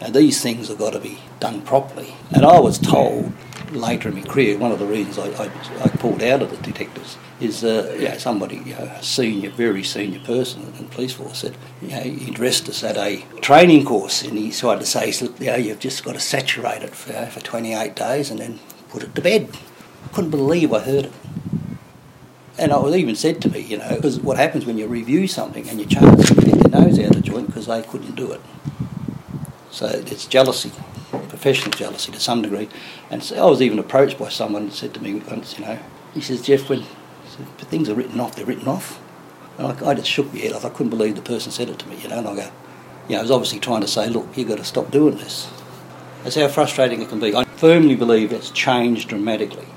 Now, 0.00 0.10
these 0.10 0.40
things 0.40 0.68
have 0.68 0.78
got 0.78 0.92
to 0.92 1.00
be 1.00 1.18
done 1.40 1.62
properly. 1.62 2.14
And 2.30 2.46
I 2.46 2.60
was 2.60 2.78
told 2.78 3.32
later 3.72 4.10
in 4.10 4.14
my 4.14 4.22
career, 4.22 4.58
one 4.58 4.70
of 4.70 4.78
the 4.78 4.86
reasons 4.86 5.18
I, 5.18 5.26
I, 5.42 5.50
I 5.82 5.88
pulled 5.88 6.22
out 6.22 6.40
of 6.40 6.50
the 6.50 6.58
detectives 6.58 7.18
is 7.40 7.64
uh, 7.64 8.16
somebody, 8.20 8.58
you 8.58 8.76
know, 8.76 8.84
a 8.84 9.02
senior, 9.02 9.50
very 9.50 9.82
senior 9.82 10.20
person 10.20 10.62
in 10.62 10.76
the 10.76 10.84
police 10.84 11.14
force 11.14 11.38
said, 11.38 11.56
you 11.82 11.88
know, 11.88 12.00
he 12.00 12.30
addressed 12.30 12.68
us 12.68 12.84
at 12.84 12.96
a 12.96 13.24
training 13.40 13.86
course 13.86 14.22
and 14.22 14.38
he 14.38 14.52
tried 14.52 14.78
to 14.78 14.86
say, 14.86 15.12
look, 15.20 15.40
you 15.40 15.46
know, 15.46 15.56
you've 15.56 15.80
just 15.80 16.04
got 16.04 16.12
to 16.12 16.20
saturate 16.20 16.84
it 16.84 16.94
for, 16.94 17.12
for 17.26 17.40
28 17.40 17.96
days 17.96 18.30
and 18.30 18.38
then 18.38 18.60
put 18.96 19.02
it 19.02 19.14
to 19.14 19.20
bed. 19.20 19.50
Couldn't 20.14 20.30
believe 20.30 20.72
I 20.72 20.80
heard 20.80 21.04
it. 21.04 21.12
And 22.56 22.72
it 22.72 22.80
was 22.80 22.96
even 22.96 23.14
said 23.14 23.42
to 23.42 23.50
me, 23.50 23.60
you 23.60 23.76
know, 23.76 23.94
because 23.94 24.18
what 24.18 24.38
happens 24.38 24.64
when 24.64 24.78
you 24.78 24.86
review 24.86 25.28
something 25.28 25.68
and 25.68 25.78
you 25.78 25.84
them, 25.84 26.18
you 26.18 26.52
get 26.52 26.70
their 26.70 26.80
nose 26.80 26.98
out 26.98 27.14
of 27.14 27.22
joint 27.22 27.48
because 27.48 27.66
they 27.66 27.82
couldn't 27.82 28.14
do 28.14 28.32
it. 28.32 28.40
So 29.70 29.84
it's 29.86 30.24
jealousy, 30.24 30.72
professional 31.10 31.72
jealousy 31.72 32.10
to 32.10 32.18
some 32.18 32.40
degree. 32.40 32.70
And 33.10 33.22
so 33.22 33.36
I 33.36 33.50
was 33.50 33.60
even 33.60 33.78
approached 33.78 34.18
by 34.18 34.30
someone 34.30 34.68
who 34.68 34.70
said 34.70 34.94
to 34.94 35.02
me 35.02 35.16
once, 35.16 35.58
you 35.58 35.66
know, 35.66 35.78
he 36.14 36.22
says, 36.22 36.40
Jeff, 36.40 36.70
when 36.70 36.84
things 37.58 37.90
are 37.90 37.94
written 37.94 38.18
off, 38.18 38.34
they're 38.34 38.46
written 38.46 38.66
off. 38.66 38.98
And 39.58 39.66
I, 39.66 39.90
I 39.90 39.92
just 39.92 40.08
shook 40.08 40.32
my 40.32 40.40
head. 40.40 40.54
I 40.54 40.70
couldn't 40.70 40.88
believe 40.88 41.16
the 41.16 41.20
person 41.20 41.52
said 41.52 41.68
it 41.68 41.78
to 41.80 41.86
me, 41.86 41.98
you 41.98 42.08
know. 42.08 42.20
And 42.20 42.28
I 42.28 42.34
go, 42.34 42.50
you 43.08 43.12
know, 43.12 43.18
I 43.18 43.22
was 43.22 43.30
obviously 43.30 43.60
trying 43.60 43.82
to 43.82 43.88
say, 43.88 44.08
look, 44.08 44.34
you've 44.34 44.48
got 44.48 44.56
to 44.56 44.64
stop 44.64 44.90
doing 44.90 45.18
this. 45.18 45.50
That's 46.26 46.34
how 46.34 46.48
frustrating 46.48 47.02
it 47.02 47.08
can 47.08 47.20
be. 47.20 47.36
I 47.36 47.44
firmly 47.44 47.94
believe 47.94 48.32
it's 48.32 48.50
changed 48.50 49.10
dramatically. 49.10 49.68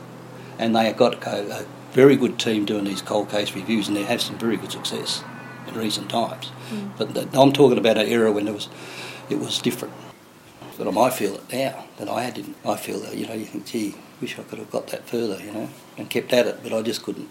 And 0.58 0.76
they 0.76 0.86
have 0.86 0.98
got 0.98 1.24
a, 1.28 1.60
a 1.60 1.66
very 1.92 2.16
good 2.16 2.40
team 2.40 2.66
doing 2.66 2.86
these 2.86 3.04
cold 3.04 3.30
case 3.30 3.54
reviews, 3.54 3.88
and 3.88 3.96
they 3.96 4.02
have 4.02 4.20
some 4.20 4.36
very 4.40 4.58
good 4.58 4.72
success 4.72 5.24
in 5.68 5.76
recent 5.76 6.10
times. 6.10 6.52
Mm. 6.72 6.98
But 6.98 7.14
the, 7.14 7.40
I'm 7.40 7.54
talking 7.54 7.78
about 7.78 8.00
an 8.00 8.08
era 8.08 8.32
when 8.32 8.46
there 8.46 8.54
was 8.56 8.68
it 9.30 9.36
was 9.36 9.60
different. 9.60 9.94
But 10.76 10.88
I 10.88 10.92
might 10.92 11.14
feel 11.14 11.36
it 11.36 11.54
now 11.54 11.86
that 11.98 12.10
I 12.10 12.32
didn't. 12.32 12.56
I 12.66 12.78
feel 12.78 13.00
that, 13.02 13.16
you 13.16 13.28
know, 13.28 13.36
you 13.36 13.46
think, 13.46 13.68
gee, 13.68 13.94
wish 14.20 14.40
I 14.40 14.42
could 14.42 14.58
have 14.58 14.72
got 14.72 14.88
that 14.88 15.08
further, 15.08 15.40
you 15.40 15.52
know, 15.52 15.70
and 16.00 16.10
kept 16.10 16.34
at 16.34 16.48
it, 16.48 16.64
but 16.64 16.74
I 16.74 16.82
just 16.82 17.04
couldn't. 17.04 17.30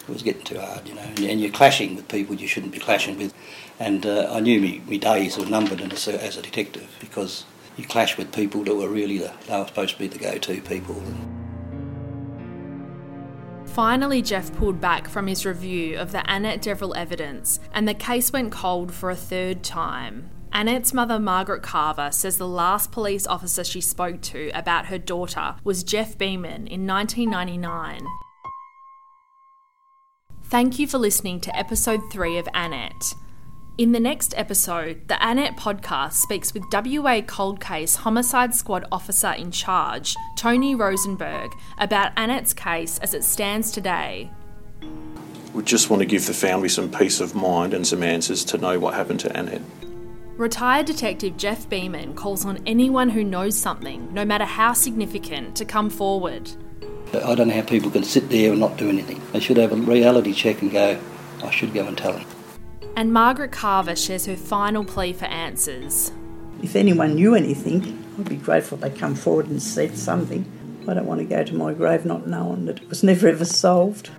It 0.00 0.08
was 0.08 0.24
getting 0.24 0.42
too 0.42 0.58
hard, 0.58 0.88
you 0.88 0.94
know, 0.96 1.02
and, 1.02 1.20
and 1.20 1.40
you're 1.40 1.52
clashing 1.52 1.94
with 1.94 2.08
people 2.08 2.34
you 2.34 2.48
shouldn't 2.48 2.72
be 2.72 2.80
clashing 2.80 3.16
with. 3.16 3.32
And 3.78 4.04
uh, 4.04 4.28
I 4.32 4.40
knew 4.40 4.60
me, 4.60 4.82
my 4.88 4.96
days 4.96 5.38
were 5.38 5.46
numbered 5.46 5.80
as 5.80 6.08
a, 6.08 6.20
as 6.20 6.36
a 6.36 6.42
detective 6.42 6.96
because 6.98 7.44
you 7.76 7.84
clash 7.84 8.16
with 8.16 8.32
people 8.32 8.64
that 8.64 8.74
were 8.74 8.88
really 8.88 9.18
the, 9.18 9.32
they 9.46 9.58
were 9.58 9.66
supposed 9.66 9.94
to 9.94 9.98
be 9.98 10.06
the 10.08 10.18
go-to 10.18 10.60
people. 10.62 11.02
Finally, 13.66 14.22
Jeff 14.22 14.54
pulled 14.54 14.80
back 14.80 15.06
from 15.06 15.26
his 15.26 15.44
review 15.44 15.98
of 15.98 16.10
the 16.10 16.24
Annette 16.32 16.62
Deverell 16.62 16.94
evidence, 16.94 17.60
and 17.72 17.86
the 17.86 17.92
case 17.92 18.32
went 18.32 18.50
cold 18.50 18.94
for 18.94 19.10
a 19.10 19.16
third 19.16 19.62
time. 19.62 20.30
Annette's 20.50 20.94
mother, 20.94 21.18
Margaret 21.18 21.62
Carver, 21.62 22.10
says 22.10 22.38
the 22.38 22.48
last 22.48 22.90
police 22.90 23.26
officer 23.26 23.62
she 23.62 23.82
spoke 23.82 24.22
to 24.22 24.50
about 24.54 24.86
her 24.86 24.96
daughter 24.96 25.56
was 25.62 25.84
Jeff 25.84 26.16
Beeman 26.16 26.66
in 26.66 26.86
1999. 26.86 28.06
Thank 30.44 30.78
you 30.78 30.86
for 30.86 30.96
listening 30.96 31.40
to 31.40 31.54
episode 31.54 32.00
3 32.10 32.38
of 32.38 32.48
Annette. 32.54 33.12
In 33.78 33.92
the 33.92 34.00
next 34.00 34.32
episode, 34.38 35.06
the 35.06 35.18
Annette 35.20 35.58
podcast 35.58 36.14
speaks 36.14 36.54
with 36.54 36.64
WA 36.72 37.20
Cold 37.20 37.60
Case 37.60 37.96
Homicide 37.96 38.54
Squad 38.54 38.86
officer 38.90 39.32
in 39.32 39.50
charge, 39.50 40.16
Tony 40.34 40.74
Rosenberg, 40.74 41.50
about 41.76 42.12
Annette's 42.16 42.54
case 42.54 42.96
as 43.00 43.12
it 43.12 43.22
stands 43.22 43.70
today. 43.70 44.30
We 45.52 45.62
just 45.62 45.90
want 45.90 46.00
to 46.00 46.06
give 46.06 46.26
the 46.26 46.32
family 46.32 46.70
some 46.70 46.90
peace 46.90 47.20
of 47.20 47.34
mind 47.34 47.74
and 47.74 47.86
some 47.86 48.02
answers 48.02 48.46
to 48.46 48.56
know 48.56 48.78
what 48.78 48.94
happened 48.94 49.20
to 49.20 49.38
Annette. 49.38 49.60
Retired 50.38 50.86
Detective 50.86 51.36
Jeff 51.36 51.68
Beeman 51.68 52.14
calls 52.14 52.46
on 52.46 52.62
anyone 52.64 53.10
who 53.10 53.22
knows 53.22 53.58
something, 53.58 54.10
no 54.14 54.24
matter 54.24 54.46
how 54.46 54.72
significant, 54.72 55.54
to 55.54 55.66
come 55.66 55.90
forward. 55.90 56.50
I 57.12 57.34
don't 57.34 57.48
know 57.48 57.54
how 57.54 57.60
people 57.60 57.90
can 57.90 58.04
sit 58.04 58.30
there 58.30 58.52
and 58.52 58.60
not 58.60 58.78
do 58.78 58.88
anything. 58.88 59.20
They 59.32 59.40
should 59.40 59.58
have 59.58 59.72
a 59.72 59.76
reality 59.76 60.32
check 60.32 60.62
and 60.62 60.70
go, 60.72 60.98
I 61.44 61.50
should 61.50 61.74
go 61.74 61.86
and 61.86 61.98
tell 61.98 62.14
them. 62.14 62.26
And 62.96 63.12
Margaret 63.12 63.52
Carver 63.52 63.94
shares 63.94 64.24
her 64.24 64.36
final 64.36 64.82
plea 64.82 65.12
for 65.12 65.26
answers. 65.26 66.10
If 66.62 66.74
anyone 66.74 67.14
knew 67.14 67.34
anything, 67.34 68.02
I'd 68.18 68.26
be 68.26 68.36
grateful 68.36 68.78
they 68.78 68.88
come 68.88 69.14
forward 69.14 69.48
and 69.48 69.62
said 69.62 69.98
something. 69.98 70.50
I 70.88 70.94
don't 70.94 71.04
want 71.04 71.20
to 71.20 71.26
go 71.26 71.44
to 71.44 71.54
my 71.54 71.74
grave 71.74 72.06
not 72.06 72.26
knowing 72.26 72.64
that 72.64 72.80
it 72.80 72.88
was 72.88 73.02
never 73.02 73.28
ever 73.28 73.44
solved. 73.44 74.10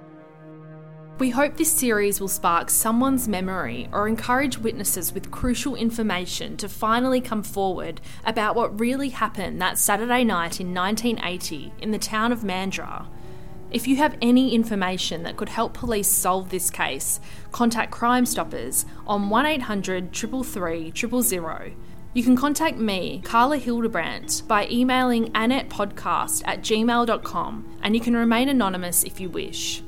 We 1.17 1.31
hope 1.31 1.57
this 1.57 1.71
series 1.71 2.21
will 2.21 2.27
spark 2.27 2.69
someone's 2.69 3.27
memory 3.27 3.89
or 3.91 4.07
encourage 4.07 4.59
witnesses 4.59 5.11
with 5.11 5.31
crucial 5.31 5.75
information 5.75 6.55
to 6.57 6.69
finally 6.69 7.21
come 7.21 7.41
forward 7.41 7.99
about 8.23 8.55
what 8.55 8.79
really 8.79 9.09
happened 9.09 9.59
that 9.59 9.79
Saturday 9.79 10.23
night 10.23 10.59
in 10.59 10.75
1980 10.75 11.73
in 11.79 11.89
the 11.89 11.97
town 11.97 12.31
of 12.31 12.41
Mandurah. 12.41 13.07
If 13.69 13.85
you 13.85 13.97
have 13.97 14.17
any 14.21 14.55
information 14.55 15.23
that 15.23 15.35
could 15.35 15.49
help 15.49 15.73
police 15.73 16.07
solve 16.07 16.49
this 16.49 16.69
case, 16.69 17.19
contact 17.51 17.91
Crime 17.91 18.25
Stoppers 18.25 18.85
on 19.05 19.29
1800 19.29 20.13
333 20.13 21.21
000. 21.21 21.71
You 22.13 22.23
can 22.23 22.37
contact 22.37 22.77
me, 22.77 23.21
Carla 23.25 23.57
Hildebrandt, 23.57 24.47
by 24.47 24.67
emailing 24.69 25.33
annettepodcast 25.33 26.43
at 26.45 26.61
gmail.com 26.61 27.77
and 27.83 27.93
you 27.93 28.01
can 28.01 28.15
remain 28.15 28.47
anonymous 28.47 29.03
if 29.03 29.19
you 29.19 29.29
wish. 29.29 29.83